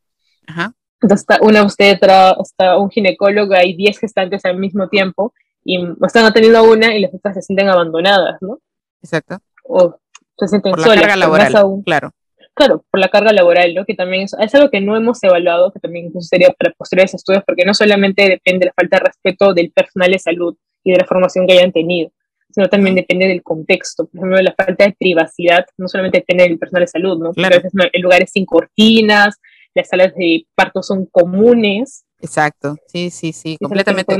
Ajá. 0.45 0.73
Entonces, 1.01 1.21
está 1.21 1.41
una 1.41 1.61
obstetra, 1.63 2.35
está 2.41 2.77
un 2.77 2.89
ginecólogo, 2.89 3.53
hay 3.53 3.73
10 3.73 3.97
gestantes 3.97 4.43
al 4.43 4.57
mismo 4.57 4.89
tiempo 4.89 5.33
y 5.63 5.79
están 6.05 6.25
atendiendo 6.25 6.69
una 6.69 6.93
y 6.93 7.01
las 7.01 7.13
otras 7.13 7.35
se 7.35 7.41
sienten 7.41 7.69
abandonadas, 7.69 8.41
¿no? 8.41 8.59
Exacto. 9.01 9.39
O 9.63 9.97
se 10.37 10.47
sienten 10.49 10.73
por 10.73 10.85
la 10.85 10.95
carga 10.95 11.15
laboral, 11.15 11.53
claro. 11.85 12.11
Claro, 12.55 12.85
por 12.91 12.99
la 12.99 13.09
carga 13.09 13.33
laboral, 13.33 13.73
¿no? 13.73 13.85
Que 13.85 13.95
también 13.95 14.23
es, 14.23 14.35
es, 14.39 14.53
algo 14.53 14.69
que 14.69 14.79
no 14.79 14.95
hemos 14.95 15.23
evaluado, 15.23 15.71
que 15.71 15.79
también 15.79 16.11
sería 16.21 16.49
para 16.49 16.71
posteriores 16.73 17.13
estudios, 17.15 17.43
porque 17.45 17.65
no 17.65 17.73
solamente 17.73 18.29
depende 18.29 18.59
de 18.59 18.65
la 18.67 18.73
falta 18.73 18.97
de 18.97 19.05
respeto 19.05 19.53
del 19.53 19.71
personal 19.71 20.11
de 20.11 20.19
salud 20.19 20.55
y 20.83 20.91
de 20.91 20.99
la 20.99 21.05
formación 21.05 21.47
que 21.47 21.53
hayan 21.53 21.71
tenido, 21.71 22.11
sino 22.51 22.69
también 22.69 22.95
depende 22.95 23.27
del 23.27 23.41
contexto. 23.41 24.05
Por 24.05 24.19
ejemplo, 24.19 24.41
la 24.41 24.53
falta 24.53 24.85
de 24.85 24.95
privacidad 24.97 25.65
no 25.77 25.87
solamente 25.87 26.19
depende 26.19 26.43
del 26.43 26.59
personal 26.59 26.83
de 26.83 26.87
salud, 26.87 27.17
¿no? 27.17 27.31
Claro. 27.31 27.55
a 27.55 27.57
veces 27.57 27.71
en 27.91 28.01
lugares 28.01 28.29
sin 28.31 28.45
cortinas, 28.45 29.39
las 29.73 29.89
salas 29.89 30.13
de 30.15 30.45
parto 30.53 30.83
son 30.83 31.07
comunes, 31.07 32.05
Exacto, 32.23 32.77
sí, 32.87 33.09
sí, 33.09 33.33
sí, 33.33 33.57
completamente, 33.61 34.15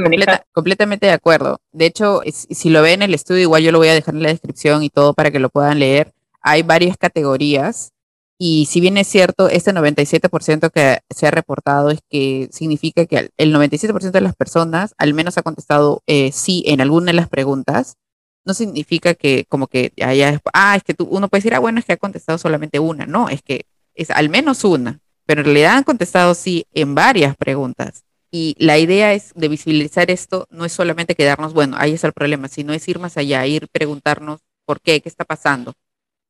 completamente 0.52 1.06
de 1.06 1.14
acuerdo. 1.14 1.62
De 1.72 1.86
hecho, 1.86 2.20
si 2.26 2.70
lo 2.70 2.82
ven 2.82 2.96
en 2.96 3.04
el 3.04 3.14
estudio, 3.14 3.44
igual 3.44 3.64
yo 3.64 3.72
lo 3.72 3.78
voy 3.78 3.88
a 3.88 3.94
dejar 3.94 4.14
en 4.14 4.24
la 4.24 4.28
descripción 4.28 4.84
y 4.84 4.90
todo 4.90 5.14
para 5.14 5.32
que 5.32 5.40
lo 5.40 5.48
puedan 5.48 5.80
leer. 5.80 6.12
Hay 6.42 6.64
varias 6.64 6.98
categorías 6.98 7.93
y 8.38 8.66
si 8.66 8.82
bien 8.82 8.98
es 8.98 9.08
cierto, 9.08 9.50
este 9.50 9.74
97% 9.74 10.72
que 10.72 11.00
se 11.10 11.28
ha 11.28 11.32
reportado 11.32 11.92
es 11.92 12.00
que 12.10 12.50
significa 12.52 13.06
que 13.06 13.30
el 13.38 13.54
97% 13.54 14.12
de 14.12 14.22
las 14.22 14.36
personas 14.36 14.94
al 14.98 15.14
menos 15.14 15.38
ha 15.38 15.44
contestado 15.44 16.02
eh, 16.08 16.32
sí 16.32 16.64
en 16.68 16.82
alguna 16.82 17.08
de 17.08 17.14
las 17.14 17.30
preguntas. 17.30 17.96
No 18.46 18.54
significa 18.54 19.14
que 19.14 19.46
como 19.48 19.68
que 19.68 19.94
haya, 20.02 20.42
ah, 20.54 20.76
es 20.76 20.84
que 20.84 20.94
tú, 20.94 21.08
uno 21.10 21.30
puede 21.30 21.40
decir, 21.40 21.54
ah, 21.56 21.60
bueno, 21.60 21.80
es 21.80 21.86
que 21.86 21.94
ha 21.94 21.98
contestado 21.98 22.38
solamente 22.38 22.80
una. 22.80 23.06
No, 23.06 23.30
es 23.30 23.42
que 23.42 23.66
es 23.96 24.10
al 24.10 24.30
menos 24.30 24.64
una 24.66 25.00
pero 25.26 25.42
en 25.42 25.46
realidad 25.46 25.78
han 25.78 25.84
contestado 25.84 26.34
sí 26.36 26.66
en 26.74 26.96
varias 26.96 27.36
preguntas. 27.36 28.04
Y 28.32 28.56
la 28.58 28.80
idea 28.80 29.14
es 29.14 29.32
de 29.36 29.48
visibilizar 29.48 30.10
esto, 30.10 30.48
no 30.50 30.66
es 30.66 30.72
solamente 30.74 31.16
quedarnos, 31.16 31.54
bueno, 31.54 31.78
ahí 31.80 31.94
está 31.94 32.08
el 32.08 32.14
problema, 32.14 32.48
sino 32.48 32.74
es 32.74 32.88
ir 32.88 33.00
más 33.00 33.16
allá, 33.18 33.46
ir 33.46 33.68
preguntarnos 33.72 34.40
por 34.66 34.82
qué, 34.82 35.02
qué 35.02 35.10
está 35.10 35.24
pasando. 35.24 35.74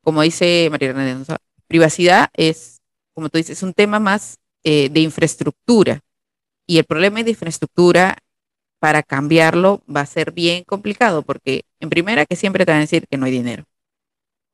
Como 0.03 0.21
dice 0.21 0.67
María 0.69 0.91
René, 0.91 1.15
privacidad 1.73 2.29
es, 2.35 2.81
como 3.15 3.29
tú 3.29 3.39
dices, 3.39 3.57
es 3.57 3.63
un 3.63 3.73
tema 3.73 3.99
más 3.99 4.37
eh, 4.63 4.89
de 4.89 4.99
infraestructura. 4.99 6.01
Y 6.67 6.77
el 6.77 6.83
problema 6.83 7.23
de 7.23 7.31
infraestructura, 7.31 8.19
para 8.79 9.01
cambiarlo, 9.01 9.81
va 9.89 10.01
a 10.01 10.05
ser 10.05 10.31
bien 10.33 10.65
complicado, 10.65 11.23
porque 11.23 11.63
en 11.79 11.89
primera 11.89 12.27
que 12.27 12.35
siempre 12.35 12.63
te 12.63 12.71
van 12.73 12.77
a 12.77 12.81
decir 12.81 13.07
que 13.09 13.17
no 13.17 13.25
hay 13.25 13.31
dinero 13.31 13.63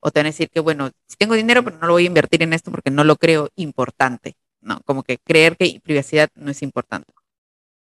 o 0.00 0.10
te 0.10 0.20
van 0.20 0.28
a 0.28 0.30
decir 0.30 0.48
que, 0.48 0.60
bueno, 0.60 0.92
si 1.06 1.16
tengo 1.18 1.34
dinero, 1.34 1.62
pero 1.62 1.76
no 1.76 1.88
lo 1.88 1.92
voy 1.92 2.04
a 2.04 2.06
invertir 2.06 2.42
en 2.42 2.54
esto 2.54 2.70
porque 2.70 2.90
no 2.90 3.04
lo 3.04 3.16
creo 3.16 3.50
importante, 3.54 4.32
¿no? 4.62 4.80
Como 4.86 5.02
que 5.02 5.18
creer 5.18 5.58
que 5.58 5.78
privacidad 5.84 6.30
no 6.34 6.50
es 6.50 6.62
importante. 6.62 7.12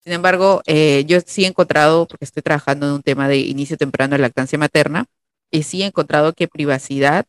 Sin 0.03 0.14
embargo, 0.14 0.62
eh, 0.64 1.05
yo 1.07 1.18
sí 1.27 1.44
he 1.44 1.46
encontrado, 1.46 2.07
porque 2.07 2.25
estoy 2.25 2.42
trabajando 2.42 2.87
en 2.87 2.94
un 2.94 3.03
tema 3.03 3.29
de 3.29 3.37
inicio 3.37 3.77
temprano 3.77 4.16
de 4.16 4.22
lactancia 4.22 4.59
materna, 4.59 5.05
y 5.51 5.64
sí 5.64 5.83
he 5.83 5.87
encontrado 5.87 6.33
que 6.33 6.49
privacidad 6.49 7.27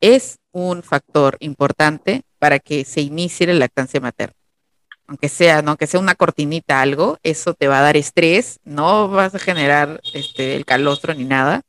es 0.00 0.39
un 0.52 0.82
factor 0.82 1.36
importante 1.40 2.22
para 2.38 2.58
que 2.58 2.84
se 2.84 3.00
inicie 3.00 3.46
la 3.46 3.54
lactancia 3.54 4.00
materna. 4.00 4.34
Aunque 5.06 5.28
sea, 5.28 5.62
¿no? 5.62 5.72
Aunque 5.72 5.86
sea 5.86 6.00
una 6.00 6.14
cortinita 6.14 6.80
algo, 6.80 7.18
eso 7.22 7.54
te 7.54 7.68
va 7.68 7.80
a 7.80 7.82
dar 7.82 7.96
estrés, 7.96 8.60
no 8.64 9.08
vas 9.08 9.34
a 9.34 9.38
generar 9.38 10.00
este, 10.14 10.56
el 10.56 10.64
calostro 10.64 11.14
ni 11.14 11.24
nada, 11.24 11.62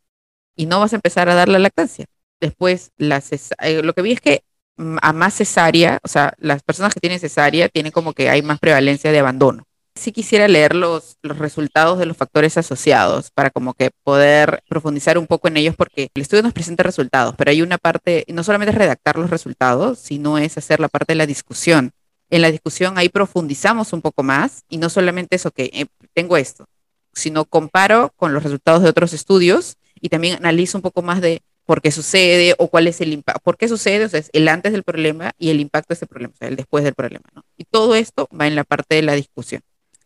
y 0.56 0.67
no 0.67 0.80
vas 0.80 0.94
a 0.94 0.98
empezar 0.98 1.30
a 1.30 1.36
dar 1.36 1.50
la 1.50 1.60
lactancia. 1.60 2.06
Después, 2.39 2.91
la 2.98 3.22
eh, 3.62 3.82
lo 3.84 3.94
que 3.94 4.02
vi 4.02 4.12
es 4.13 4.22
que 4.22 4.44
mm, 4.78 4.98
a 5.02 5.13
más 5.13 5.36
cesárea, 5.36 6.00
o 6.04 6.08
sea, 6.08 6.34
las 6.38 6.63
personas 6.63 6.94
que 6.94 7.00
tienen 7.00 7.20
cesárea 7.20 7.70
tienen 7.70 7.91
como 7.91 8.13
que 8.13 8.30
hay 8.30 8.41
más 8.41 8.60
prevalencia 8.60 9.12
de 9.12 9.20
abandono. 9.20 9.63
Sí 9.95 10.13
quisiera 10.13 10.47
leer 10.47 10.73
los, 10.73 11.17
resultados 11.21 11.99
de 11.99 12.06
los 12.06 12.15
factores 12.15 12.58
asociados 12.58 13.30
para 13.32 13.49
como 13.49 13.73
que 13.73 13.91
poder 14.04 14.63
profundizar 14.69 15.17
un 15.17 15.27
poco 15.27 15.49
en 15.49 15.58
ellos 15.58 15.75
porque 15.75 16.10
el 16.13 16.21
estudio 16.21 16.43
nos 16.43 16.54
presenta 16.54 16.84
resultados, 16.84 17.36
pero 17.38 17.51
hay 17.51 17.62
una 17.62 17.77
parte, 17.77 18.25
no 18.30 18.43
solamente 18.43 18.71
es 18.71 18.77
redactar 18.77 19.17
los 19.17 19.30
resultados, 19.30 19.99
sino 19.99 20.38
es 20.38 20.58
hacer 20.58 20.80
la 20.80 20.88
parte 20.88 21.12
de 21.12 21.17
la 21.17 21.25
discusión. 21.25 21.91
En 22.30 22.41
la 22.41 22.51
discusión 22.51 22.97
ahí 22.97 23.10
profundizamos 23.10 23.91
un 23.91 24.01
poco 24.01 24.23
más 24.23 24.63
y 24.69 24.77
no 24.77 24.89
solamente 24.89 25.36
eso 25.36 25.51
que 25.51 25.69
eh, 25.73 25.86
tengo 26.13 26.38
esto, 26.38 26.65
sino 27.13 27.43
comparo 27.43 28.13
con 28.15 28.34
los 28.34 28.43
resultados 28.43 28.84
de 28.84 28.89
otros 28.89 29.12
estudios 29.12 29.75
y 29.99 30.08
también 30.08 30.38
analizo 30.38 30.77
un 30.77 30.82
poco 30.82 31.01
más 31.01 31.19
de 31.19 31.41
por 31.65 31.82
qué 31.82 31.91
sucede 31.91 32.56
o 32.58 32.69
cuál 32.69 32.88
es 32.88 33.01
el 33.01 33.13
impacto, 33.13 33.41
por 33.43 33.58
qué 33.58 33.67
sucede, 33.67 34.06
o 34.06 34.10
sea, 34.10 34.19
es 34.19 34.30
el 34.34 34.47
antes 34.47 34.71
del 34.71 34.84
problema 34.84 35.32
y 35.38 35.49
el 35.49 35.60
impacto 35.60 35.89
de 35.89 35.95
ese 35.95 36.08
problema, 36.08 36.34
o 36.34 36.38
sea, 36.38 36.47
el 36.47 36.56
después 36.56 36.84
del 36.84 36.95
problema, 36.95 37.25
¿no? 37.36 37.43
Y 37.58 37.65
todo 37.65 37.95
esto 37.95 38.27
va 38.38 38.47
en 38.47 38.56
la 38.56 38.63
parte 38.63 38.95
de 38.95 39.04
la 39.04 39.13
discusión. 39.13 39.62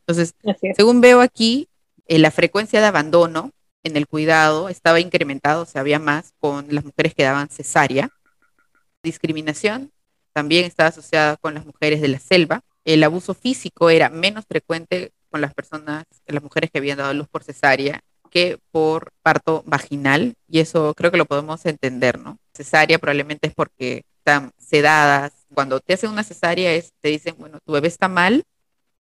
Entonces, 0.08 0.36
según 0.76 1.02
veo 1.02 1.22
aquí, 1.22 1.68
eh, 2.08 2.20
la 2.20 2.32
frecuencia 2.32 2.80
de 2.80 2.86
abandono 2.86 3.52
en 3.84 3.98
el 3.98 4.08
cuidado 4.08 4.70
estaba 4.70 5.00
incrementado, 5.00 5.64
o 5.64 5.66
sea, 5.66 5.82
había 5.82 6.00
más 6.00 6.34
con 6.40 6.68
las 6.70 6.84
mujeres 6.84 7.14
que 7.14 7.24
daban 7.24 7.50
cesárea. 7.50 8.10
Discriminación 9.04 9.92
también 10.34 10.66
estaba 10.66 10.90
asociada 10.90 11.38
con 11.38 11.54
las 11.54 11.66
mujeres 11.66 12.02
de 12.02 12.08
la 12.08 12.20
selva. 12.20 12.62
El 12.84 13.04
abuso 13.04 13.34
físico 13.34 13.90
era 13.90 14.10
menos 14.10 14.46
frecuente 14.48 15.12
con 15.30 15.42
las 15.42 15.54
personas, 15.54 16.06
las 16.28 16.44
mujeres 16.44 16.70
que 16.72 16.80
habían 16.80 16.98
dado 16.98 17.14
luz 17.14 17.28
por 17.28 17.44
cesárea 17.44 18.02
que 18.36 18.60
por 18.72 19.14
parto 19.22 19.64
vaginal, 19.66 20.34
y 20.50 20.60
eso 20.60 20.94
creo 20.94 21.10
que 21.10 21.18
lo 21.18 21.26
podemos 21.26 21.66
entender, 21.66 22.20
¿no? 22.20 22.38
Cesárea 22.54 23.00
probablemente 23.00 23.48
es 23.48 23.54
porque 23.54 24.04
están 24.18 24.52
sedadas. 24.58 25.32
Cuando 25.54 25.80
te 25.80 25.94
hacen 25.94 26.10
una 26.10 26.24
cesárea 26.24 26.74
es, 26.74 26.92
te 27.00 27.10
dicen, 27.10 27.36
bueno, 27.38 27.60
tu 27.66 27.72
bebé 27.72 27.88
está 27.88 28.10
mal, 28.10 28.44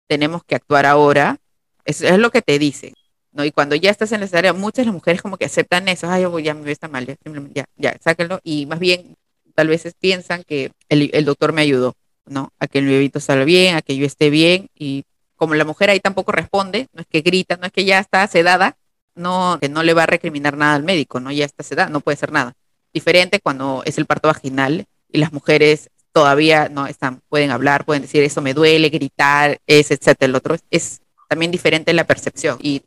tenemos 0.08 0.44
que 0.44 0.56
actuar 0.56 0.86
ahora. 0.86 1.38
Eso 1.86 2.06
es 2.08 2.18
lo 2.20 2.32
que 2.32 2.42
te 2.42 2.60
dicen, 2.60 2.94
¿no? 3.32 3.46
Y 3.46 3.52
cuando 3.52 3.76
ya 3.76 3.92
estás 3.92 4.12
en 4.12 4.22
la 4.22 4.28
cesárea, 4.28 4.54
muchas 4.54 4.84
de 4.84 4.86
las 4.86 4.94
mujeres 4.94 5.22
como 5.22 5.38
que 5.38 5.46
aceptan 5.46 5.88
eso, 5.88 6.10
ay, 6.10 6.24
ya 6.44 6.54
mi 6.54 6.62
bebé 6.62 6.72
está 6.72 6.88
mal, 6.88 7.06
ya, 7.06 7.16
ya, 7.54 7.66
ya, 7.78 7.98
sáquenlo, 8.04 8.40
y 8.44 8.66
más 8.66 8.80
bien 8.80 9.16
tal 9.56 9.70
vez 9.70 9.92
piensan 10.00 10.44
que 10.44 10.72
el, 10.90 11.10
el 11.14 11.26
doctor 11.26 11.54
me 11.54 11.62
ayudó, 11.62 11.96
¿no? 12.26 12.52
A 12.60 12.68
que 12.68 12.80
el 12.80 12.86
bebito 12.86 13.20
salga 13.20 13.46
bien, 13.46 13.76
a 13.76 13.82
que 13.82 13.96
yo 13.96 14.06
esté 14.06 14.30
bien, 14.30 14.68
y 14.76 15.06
como 15.36 15.56
la 15.56 15.66
mujer 15.66 15.90
ahí 15.90 16.00
tampoco 16.00 16.32
responde, 16.32 16.88
no 16.94 17.02
es 17.02 17.08
que 17.08 17.22
grita, 17.22 17.58
no 17.58 17.68
es 17.68 17.72
que 17.72 17.86
ya 17.86 18.00
está 18.00 18.28
sedada, 18.28 18.76
no, 19.16 19.58
que 19.62 19.70
no 19.70 19.84
le 19.84 19.94
va 19.94 20.04
a 20.04 20.08
recriminar 20.08 20.58
nada 20.58 20.76
al 20.76 20.84
médico, 20.84 21.20
¿no? 21.20 21.32
Ya 21.32 21.46
está 21.46 21.64
esta 21.64 21.76
edad, 21.76 21.90
no 21.90 22.02
puede 22.02 22.16
hacer 22.16 22.32
nada. 22.32 22.54
Diferente 22.94 23.40
cuando 23.40 23.84
es 23.86 23.98
el 23.98 24.06
parto 24.06 24.28
vaginal 24.28 24.86
y 25.12 25.20
las 25.20 25.32
mujeres 25.32 25.90
todavía 26.18 26.68
no 26.68 26.88
están, 26.88 27.22
pueden 27.30 27.52
hablar, 27.52 27.86
pueden 27.86 28.02
decir 28.02 28.24
eso 28.24 28.42
me 28.42 28.56
duele, 28.56 28.90
gritar, 28.90 29.60
es, 29.68 29.92
etcétera. 29.92 30.28
El 30.28 30.36
otro 30.36 30.56
es, 30.72 31.02
también 31.30 31.52
diferente 31.52 31.94
la 31.94 32.06
percepción. 32.06 32.58
Y 32.60 32.82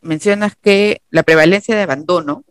mencionas 0.00 0.54
que 0.54 1.02
la 1.10 1.24
prevalencia 1.24 1.74
de 1.74 1.82
abandono, 1.82 2.44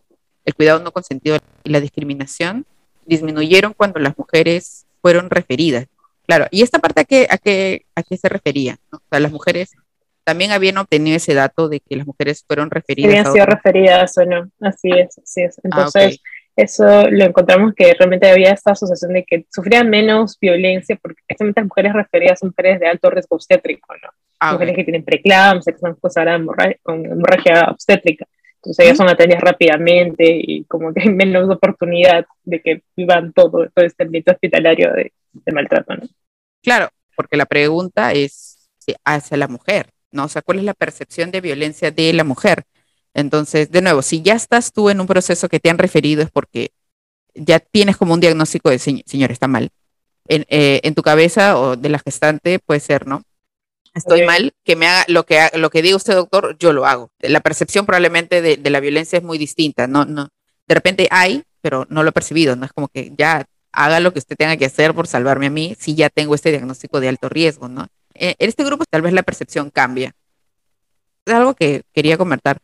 el 0.44 0.54
cuidado 0.54 0.82
no 0.82 0.92
consentido 0.92 1.38
y 1.64 1.70
la 1.70 1.80
discriminación 1.80 2.66
disminuyeron 3.06 3.72
cuando 3.72 4.02
las 4.02 4.18
mujeres 4.18 4.86
fueron 5.02 5.30
referidas. 5.30 5.88
Claro, 6.26 6.48
y 6.52 6.62
esta 6.62 6.80
parte 6.80 7.00
a 7.00 7.06
qué, 7.06 7.26
a 7.30 7.38
qué, 7.38 7.86
a 7.96 8.04
qué 8.04 8.18
se 8.18 8.28
refería, 8.28 8.78
O 8.92 9.00
sea, 9.10 9.22
las 9.22 9.32
mujeres 9.32 9.72
también 10.26 10.52
habían 10.52 10.78
obtenido 10.78 11.16
ese 11.16 11.36
dato 11.36 11.70
de 11.70 11.80
que 11.80 11.96
las 11.96 12.06
mujeres 12.06 12.44
fueron 12.46 12.70
referidas. 12.70 13.12
Habían 13.12 13.32
sido 13.32 13.46
referidas 13.46 14.18
o 14.18 14.26
no, 14.26 14.52
así 14.60 14.90
es, 14.90 15.18
así 15.20 15.44
es. 15.44 15.58
Ah, 15.60 15.62
Entonces, 15.64 16.20
eso 16.58 17.08
lo 17.10 17.24
encontramos 17.24 17.74
que 17.76 17.94
realmente 17.94 18.28
había 18.28 18.52
esta 18.52 18.72
asociación 18.72 19.14
de 19.14 19.24
que 19.24 19.46
sufrían 19.54 19.90
menos 19.90 20.40
violencia, 20.40 20.98
porque 21.00 21.22
estas 21.28 21.66
mujeres 21.66 21.94
referidas 21.94 22.40
son 22.40 22.50
mujeres 22.50 22.80
de 22.80 22.88
alto 22.88 23.12
riesgo 23.12 23.36
obstétrico, 23.36 23.94
¿no? 23.96 24.10
Ah, 24.40 24.54
mujeres 24.54 24.76
que 24.76 24.84
tienen 24.84 25.06
preeclampsia, 25.06 25.72
que 25.72 25.76
están 25.78 25.96
causadas 25.96 26.42
con 26.82 27.06
hemorragia 27.06 27.70
obstétrica. 27.70 28.26
Entonces 28.56 28.86
ellas 28.86 28.98
son 28.98 29.08
atendidas 29.08 29.42
rápidamente 29.42 30.26
y 30.26 30.64
como 30.66 30.92
que 30.94 31.04
hay 31.04 31.10
menos 31.10 31.48
oportunidad 31.48 32.26
de 32.44 32.62
que 32.62 32.82
vivan 32.96 33.34
todo, 33.34 33.70
todo 33.70 33.86
este 33.86 34.04
ambiente 34.04 34.32
hospitalario 34.32 34.92
de, 34.94 35.14
de 35.32 35.52
maltrato, 35.52 35.96
¿no? 35.96 36.08
Claro, 36.64 36.90
porque 37.16 37.38
la 37.38 37.46
pregunta 37.46 38.14
es 38.14 38.68
hacia 39.06 39.38
la 39.38 39.48
mujer, 39.48 39.92
¿no? 40.12 40.26
O 40.26 40.28
sea, 40.28 40.42
¿cuál 40.42 40.58
es 40.58 40.64
la 40.64 40.74
percepción 40.74 41.30
de 41.30 41.42
violencia 41.42 41.92
de 41.92 42.14
la 42.14 42.24
mujer? 42.24 42.64
Entonces, 43.18 43.72
de 43.72 43.82
nuevo, 43.82 44.04
si 44.04 44.22
ya 44.22 44.36
estás 44.36 44.72
tú 44.72 44.92
en 44.92 45.02
un 45.02 45.08
proceso 45.08 45.50
que 45.50 45.60
te 45.60 45.72
han 45.72 45.80
referido 45.80 46.22
es 46.22 46.30
porque 46.30 46.70
ya 47.34 47.60
tienes 47.60 47.98
como 47.98 48.14
un 48.14 48.20
diagnóstico 48.20 48.70
de, 48.70 48.78
señor, 48.78 49.32
está 49.32 49.48
mal. 49.48 49.72
En, 50.28 50.46
eh, 50.50 50.82
en, 50.84 50.94
tu 50.94 51.02
cabeza 51.02 51.58
o 51.58 51.76
de 51.76 51.90
la 51.90 51.98
gestante 51.98 52.60
puede 52.60 52.80
ser, 52.80 53.08
¿no? 53.08 53.24
Estoy 53.96 54.24
mal, 54.24 54.54
que 54.64 54.76
me 54.76 54.86
haga 54.86 55.04
lo 55.08 55.26
que, 55.26 55.50
lo 55.54 55.72
que 55.72 55.82
diga 55.82 55.96
usted, 55.96 56.14
doctor, 56.14 56.58
yo 56.60 56.74
lo 56.74 56.86
hago. 56.86 57.10
La 57.20 57.40
percepción 57.40 57.88
probablemente 57.88 58.44
de, 58.44 58.56
de 58.56 58.70
la 58.70 58.80
violencia 58.80 59.18
es 59.18 59.24
muy 59.24 59.40
distinta, 59.40 59.88
¿no? 59.88 60.06
no 60.06 60.30
De 60.68 60.76
repente 60.76 61.08
hay, 61.10 61.42
pero 61.62 61.88
no 61.90 62.04
lo 62.04 62.10
he 62.10 62.14
percibido, 62.14 62.56
¿no? 62.56 62.66
Es 62.66 62.72
como 62.72 62.88
que 62.88 63.14
ya 63.18 63.48
haga 63.72 64.00
lo 64.00 64.14
que 64.14 64.20
usted 64.20 64.36
tenga 64.36 64.58
que 64.58 64.66
hacer 64.66 64.94
por 64.94 65.08
salvarme 65.08 65.48
a 65.48 65.50
mí 65.50 65.76
si 65.80 65.96
ya 65.96 66.12
tengo 66.12 66.36
este 66.36 66.52
diagnóstico 66.52 67.00
de 67.00 67.10
alto 67.10 67.30
riesgo, 67.30 67.68
¿no? 67.68 67.88
Eh, 68.14 68.36
en 68.38 68.50
este 68.50 68.64
grupo 68.64 68.86
tal 68.88 69.02
vez 69.02 69.14
la 69.14 69.24
percepción 69.24 69.72
cambia. 69.72 70.14
Es 71.26 71.34
algo 71.34 71.56
que 71.56 71.82
quería 71.94 72.16
comentar. 72.20 72.60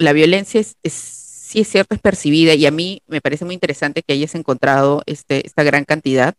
La 0.00 0.14
violencia 0.14 0.60
es, 0.60 0.76
sí 0.82 1.60
es 1.60 1.68
cierto, 1.68 1.94
es 1.94 2.00
percibida 2.00 2.54
y 2.54 2.64
a 2.64 2.70
mí 2.70 3.02
me 3.06 3.20
parece 3.20 3.44
muy 3.44 3.52
interesante 3.52 4.02
que 4.02 4.14
hayas 4.14 4.34
encontrado 4.34 5.02
este, 5.04 5.46
esta 5.46 5.62
gran 5.62 5.84
cantidad 5.84 6.34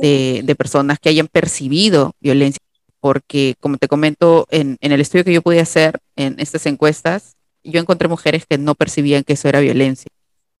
de, 0.00 0.54
personas 0.56 0.98
que 0.98 1.10
hayan 1.10 1.28
percibido 1.28 2.14
violencia, 2.20 2.60
porque 3.00 3.54
como 3.60 3.76
te 3.76 3.86
comento, 3.86 4.46
en, 4.50 4.78
en 4.80 4.92
el 4.92 5.02
estudio 5.02 5.24
que 5.24 5.32
yo 5.34 5.42
pude 5.42 5.60
hacer 5.60 5.98
en 6.16 6.36
estas 6.38 6.64
encuestas, 6.64 7.36
yo 7.62 7.80
encontré 7.80 8.08
mujeres 8.08 8.46
que 8.48 8.56
no 8.56 8.74
percibían 8.74 9.24
que 9.24 9.34
eso 9.34 9.46
era 9.46 9.60
violencia. 9.60 10.10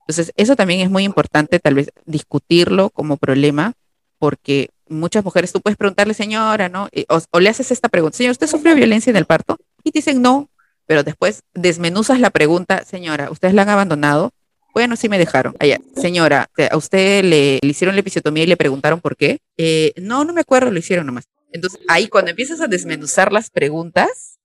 Entonces, 0.00 0.34
eso 0.36 0.56
también 0.56 0.80
es 0.80 0.90
muy 0.90 1.04
importante, 1.04 1.58
tal 1.58 1.74
vez 1.74 1.90
discutirlo 2.04 2.90
como 2.90 3.16
problema, 3.16 3.72
porque 4.18 4.68
muchas 4.88 5.24
mujeres, 5.24 5.52
tú 5.52 5.60
puedes 5.60 5.76
preguntarle, 5.76 6.14
señora, 6.14 6.68
¿no? 6.68 6.88
O, 7.30 7.40
le 7.40 7.48
haces 7.48 7.70
esta 7.70 7.88
pregunta, 7.88 8.18
señor, 8.18 8.32
¿usted 8.32 8.46
sufrió 8.46 8.74
violencia 8.74 9.10
en 9.10 9.16
el 9.16 9.24
parto? 9.24 9.56
Y 9.82 9.90
te 9.90 9.98
dicen 9.98 10.20
no, 10.22 10.48
pero 10.92 11.04
después 11.04 11.42
desmenuzas 11.54 12.20
la 12.20 12.28
pregunta, 12.28 12.84
señora, 12.84 13.30
¿ustedes 13.30 13.54
la 13.54 13.62
han 13.62 13.70
abandonado? 13.70 14.30
Bueno, 14.74 14.94
sí 14.94 15.08
me 15.08 15.16
dejaron. 15.16 15.54
Allá, 15.58 15.80
señora, 15.96 16.50
¿a 16.70 16.76
usted 16.76 17.24
le, 17.24 17.58
hicieron 17.62 17.96
la 17.96 18.00
episiotomía 18.00 18.44
y 18.44 18.46
le 18.46 18.58
preguntaron 18.58 19.00
por 19.00 19.16
qué? 19.16 19.38
Eh, 19.56 19.94
no, 19.96 20.26
no 20.26 20.34
me 20.34 20.42
acuerdo, 20.42 20.70
lo 20.70 20.78
hicieron 20.78 21.06
nomás. 21.06 21.24
Entonces, 21.50 21.80
ahí 21.88 22.08
cuando 22.08 22.30
empiezas 22.30 22.60
a 22.60 22.66
desmenuzar 22.66 23.32
las 23.32 23.48
preguntas, 23.48 24.38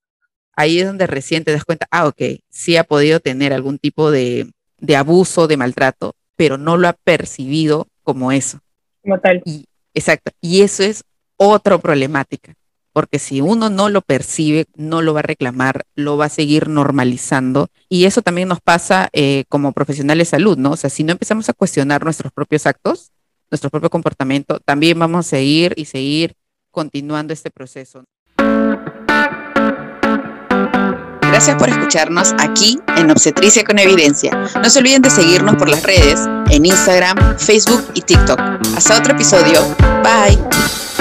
ahí 0.56 0.80
es 0.80 0.86
donde 0.86 1.06
recién 1.06 1.44
te 1.44 1.52
das 1.52 1.66
cuenta, 1.66 1.86
ah, 1.90 2.06
ok, 2.06 2.40
sí 2.48 2.78
ha 2.78 2.84
podido 2.84 3.20
tener 3.20 3.52
algún 3.52 3.78
tipo 3.78 4.10
de, 4.10 4.50
de 4.78 4.96
abuso, 4.96 5.48
de 5.48 5.58
maltrato, 5.58 6.14
pero 6.34 6.56
no 6.56 6.78
lo 6.78 6.88
ha 6.88 6.94
percibido 6.94 7.88
como 8.04 8.32
eso. 8.32 8.60
Como 9.02 9.20
tal. 9.20 9.42
Y, 9.44 9.66
exacto. 9.92 10.30
Y 10.40 10.62
eso 10.62 10.82
es 10.82 11.04
otra 11.36 11.76
problemática, 11.76 12.54
porque 12.92 13.18
si 13.18 13.40
uno 13.40 13.70
no 13.70 13.88
lo 13.88 14.02
percibe, 14.02 14.66
no 14.76 15.02
lo 15.02 15.14
va 15.14 15.20
a 15.20 15.22
reclamar, 15.22 15.84
lo 15.94 16.16
va 16.16 16.26
a 16.26 16.30
seguir 16.30 16.68
normalizando. 16.68 17.68
Y 17.88 18.04
eso 18.04 18.22
también 18.22 18.48
nos 18.48 18.60
pasa 18.60 19.08
eh, 19.12 19.44
como 19.48 19.72
profesionales 19.72 20.28
de 20.28 20.36
salud, 20.36 20.58
¿no? 20.58 20.72
O 20.72 20.76
sea, 20.76 20.90
si 20.90 21.04
no 21.04 21.12
empezamos 21.12 21.48
a 21.48 21.52
cuestionar 21.52 22.04
nuestros 22.04 22.32
propios 22.32 22.66
actos, 22.66 23.12
nuestro 23.50 23.70
propio 23.70 23.90
comportamiento, 23.90 24.60
también 24.60 24.98
vamos 24.98 25.26
a 25.26 25.28
seguir 25.28 25.74
y 25.76 25.86
seguir 25.86 26.34
continuando 26.70 27.32
este 27.32 27.50
proceso. 27.50 28.04
Gracias 31.38 31.56
por 31.56 31.68
escucharnos 31.68 32.34
aquí 32.38 32.80
en 32.96 33.10
Obstetricia 33.10 33.62
con 33.62 33.78
Evidencia. 33.78 34.32
No 34.60 34.68
se 34.70 34.78
olviden 34.80 35.02
de 35.02 35.10
seguirnos 35.10 35.56
por 35.56 35.68
las 35.68 35.82
redes, 35.82 36.20
en 36.50 36.66
Instagram, 36.66 37.38
Facebook 37.38 37.84
y 37.94 38.00
TikTok. 38.00 38.40
Hasta 38.76 38.98
otro 38.98 39.12
episodio. 39.14 39.60
Bye. 40.02 40.97